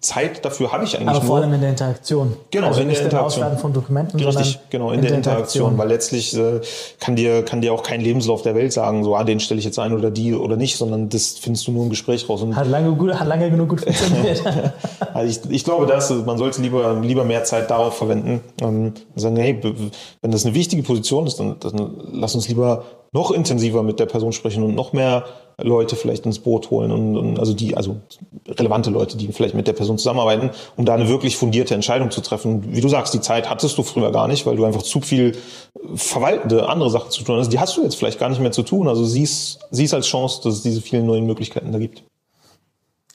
[0.05, 1.45] Zeit dafür habe ich eigentlich Aber vor nur.
[1.45, 2.35] allem in der Interaktion.
[2.51, 3.43] Genau, also in der Interaktion.
[3.43, 5.71] Auswerten von Dokumenten, Richtig, genau, in, in der, der Interaktion.
[5.71, 5.77] Interaktion.
[5.77, 6.61] Weil letztlich äh,
[6.99, 9.65] kann dir kann dir auch kein Lebenslauf der Welt sagen, so, ah, den stelle ich
[9.65, 12.41] jetzt ein oder die oder nicht, sondern das findest du nur im Gespräch raus.
[12.41, 14.43] Und hat lange gut, hat lange genug gut funktioniert.
[15.13, 19.35] also ich, ich glaube, dass man sollte lieber lieber mehr Zeit darauf verwenden, ähm, sagen,
[19.37, 19.59] hey,
[20.21, 24.05] wenn das eine wichtige Position ist, dann, dann lass uns lieber noch intensiver mit der
[24.07, 25.23] Person sprechen und noch mehr
[25.61, 27.97] Leute vielleicht ins Boot holen und, und also die, also
[28.47, 32.21] relevante Leute, die vielleicht mit der Person zusammenarbeiten, um da eine wirklich fundierte Entscheidung zu
[32.21, 32.73] treffen.
[32.75, 35.37] Wie du sagst, die Zeit hattest du früher gar nicht, weil du einfach zu viel
[35.95, 37.49] verwaltende andere Sachen zu tun hast.
[37.49, 38.87] Die hast du jetzt vielleicht gar nicht mehr zu tun.
[38.87, 42.03] Also siehst, siehst als Chance, dass es diese vielen neuen Möglichkeiten da gibt.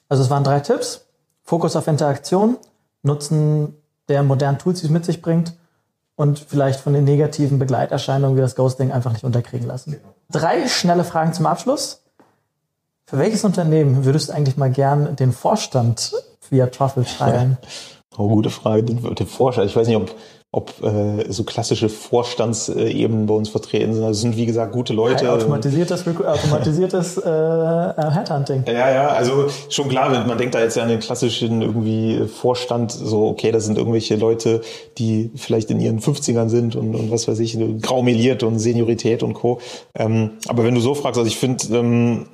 [0.08, 1.06] Also es waren drei Tipps.
[1.42, 2.58] Fokus auf Interaktion,
[3.02, 3.74] Nutzen
[4.08, 5.54] der modernen Tools, die es mit sich bringt
[6.16, 9.96] und vielleicht von den negativen Begleiterscheinungen wie das Ghosting einfach nicht unterkriegen lassen.
[10.30, 12.02] Drei schnelle Fragen zum Abschluss.
[13.10, 16.12] Für welches Unternehmen würdest du eigentlich mal gern den Vorstand
[16.48, 17.58] via Truffle teilen?
[18.18, 18.82] Oh, gute Frage.
[18.82, 19.70] Den, den Vorstand.
[19.70, 20.14] Ich weiß nicht, ob
[20.52, 24.02] ob äh, so klassische Vorstandsebenen bei uns vertreten sind.
[24.02, 25.26] Also es sind wie gesagt gute Leute.
[25.26, 28.64] Ja, automatisiertes, automatisiertes äh, äh, Headhunting.
[28.66, 32.90] Ja, ja, also schon klar, man denkt da jetzt ja an den klassischen irgendwie Vorstand,
[32.90, 34.62] so okay, das sind irgendwelche Leute,
[34.98, 39.34] die vielleicht in ihren 50ern sind und, und was weiß ich, graumeliert und Seniorität und
[39.34, 39.60] Co.
[39.94, 42.26] Ähm, aber wenn du so fragst, also ich finde ähm,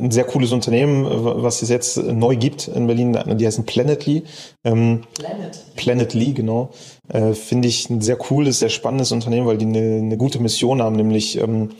[0.00, 1.06] ein sehr cooles Unternehmen,
[1.42, 4.22] was es jetzt neu gibt in Berlin, die heißen Planetly.
[4.64, 5.64] Ähm, Planet.
[5.76, 6.70] Planetly, genau.
[7.08, 10.80] Äh, Finde ich ein sehr cooles, sehr spannendes Unternehmen, weil die eine, eine gute Mission
[10.80, 11.70] haben, nämlich ähm,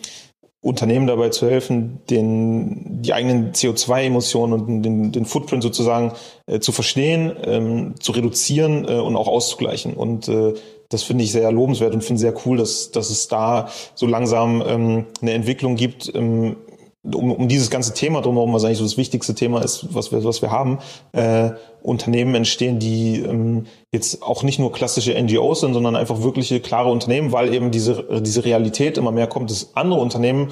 [0.63, 6.13] Unternehmen dabei zu helfen, den, die eigenen CO2-Emissionen und den, den Footprint sozusagen
[6.47, 9.95] äh, zu verstehen, ähm, zu reduzieren äh, und auch auszugleichen.
[9.95, 10.55] Und äh,
[10.89, 14.63] das finde ich sehr lobenswert und finde sehr cool, dass, dass es da so langsam
[14.65, 16.57] ähm, eine Entwicklung gibt, ähm,
[17.05, 20.23] um, um dieses ganze Thema drumherum, was eigentlich so das wichtigste Thema ist, was wir,
[20.25, 20.79] was wir haben,
[21.13, 21.51] äh,
[21.83, 26.91] Unternehmen entstehen, die ähm, jetzt auch nicht nur klassische NGOs sind, sondern einfach wirkliche klare
[26.91, 30.51] Unternehmen, weil eben diese, diese Realität immer mehr kommt, dass andere Unternehmen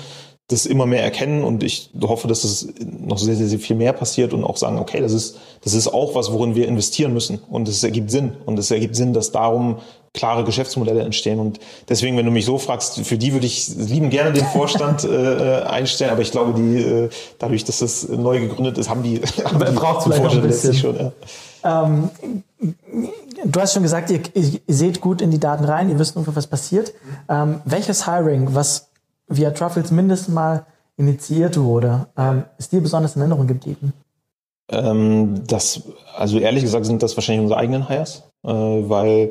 [0.48, 1.44] das immer mehr erkennen.
[1.44, 4.78] Und ich hoffe, dass das noch sehr, sehr, sehr viel mehr passiert und auch sagen,
[4.78, 7.38] okay, das ist, das ist auch was, worin wir investieren müssen.
[7.48, 8.32] Und es ergibt Sinn.
[8.44, 9.76] Und es ergibt Sinn, dass darum
[10.12, 11.38] klare Geschäftsmodelle entstehen.
[11.38, 15.04] Und deswegen, wenn du mich so fragst, für die würde ich lieben gerne den Vorstand
[15.04, 19.20] äh, einstellen, aber ich glaube, die äh, dadurch, dass das neu gegründet ist, haben die,
[19.44, 20.74] haben die braucht vielleicht noch ein bisschen.
[20.74, 21.12] Schon, ja.
[21.84, 22.10] ähm,
[23.44, 26.36] du hast schon gesagt, ihr, ihr, seht gut in die Daten rein, ihr wisst ungefähr,
[26.36, 26.92] was passiert.
[27.28, 28.88] Ähm, welches Hiring, was
[29.28, 33.92] via Truffles mindestens mal initiiert wurde, ähm, ist dir besonders in Erinnerung geblieben?
[34.70, 35.82] Ähm, das,
[36.16, 39.30] also ehrlich gesagt sind das wahrscheinlich unsere eigenen Hires, äh, weil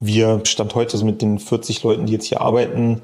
[0.00, 3.02] wir Stand heute also mit den 40 Leuten, die jetzt hier arbeiten,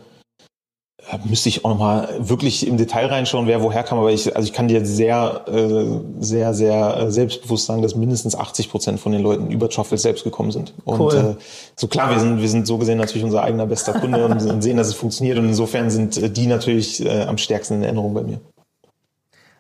[1.11, 3.99] äh, müsste ich auch nochmal wirklich im Detail reinschauen, wer woher kam.
[3.99, 8.35] Aber ich, also ich kann dir sehr, äh, sehr, sehr äh, selbstbewusst sagen, dass mindestens
[8.35, 10.75] 80 Prozent von den Leuten über Truffles selbst gekommen sind.
[10.85, 11.37] Und cool.
[11.39, 11.43] äh,
[11.77, 14.77] so klar, wir sind, wir sind so gesehen natürlich unser eigener bester Kunde und sehen,
[14.77, 15.39] dass es funktioniert.
[15.39, 18.41] Und insofern sind die natürlich äh, am stärksten in Erinnerung bei mir.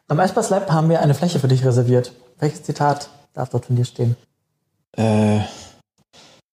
[0.09, 2.13] Am Icepass Lab haben wir eine Fläche für dich reserviert.
[2.39, 4.17] Welches Zitat darf dort von dir stehen?
[4.97, 5.41] Äh,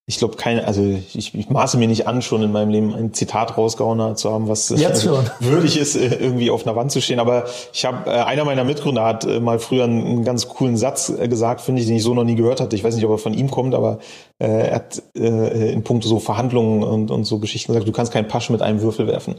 [0.08, 0.82] ich glaube keine, also
[1.12, 4.48] ich, ich maße mir nicht an, schon in meinem Leben ein Zitat rausgehauen zu haben,
[4.48, 5.28] was Jetzt schon.
[5.40, 7.20] würdig ist, äh, irgendwie auf einer Wand zu stehen.
[7.20, 7.44] Aber
[7.74, 11.60] ich habe, äh, einer meiner Mitgründer hat äh, mal früher einen ganz coolen Satz gesagt,
[11.60, 12.74] finde ich, den ich so noch nie gehört hatte.
[12.74, 13.98] Ich weiß nicht, ob er von ihm kommt, aber
[14.40, 18.50] er hat in puncto so Verhandlungen und, und so Geschichten gesagt, du kannst keinen Pasch
[18.50, 19.34] mit einem Würfel werfen.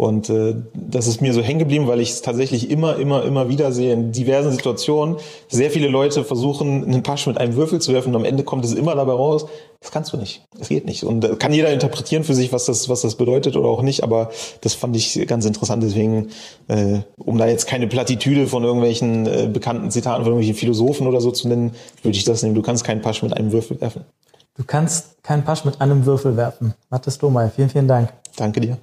[0.00, 3.50] Und äh, das ist mir so hängen geblieben, weil ich es tatsächlich immer, immer, immer
[3.50, 5.16] wieder sehe in diversen Situationen.
[5.50, 8.64] Sehr viele Leute versuchen, einen Pasch mit einem Würfel zu werfen und am Ende kommt
[8.64, 9.46] es immer dabei raus,
[9.78, 10.46] das kannst du nicht.
[10.58, 11.04] Das geht nicht.
[11.04, 14.02] Und äh, kann jeder interpretieren für sich, was das, was das bedeutet oder auch nicht,
[14.02, 14.30] aber
[14.62, 15.82] das fand ich ganz interessant.
[15.82, 16.30] Deswegen,
[16.68, 21.20] äh, um da jetzt keine Plattitüde von irgendwelchen äh, bekannten Zitaten von irgendwelchen Philosophen oder
[21.20, 21.72] so zu nennen,
[22.02, 22.54] würde ich das nehmen.
[22.54, 24.06] Du kannst keinen Pasch mit einem Würfel werfen.
[24.56, 26.72] Du kannst keinen Pasch mit einem Würfel werfen.
[26.88, 28.14] Mathis Lohmeier, vielen, vielen Dank.
[28.36, 28.78] Danke dir.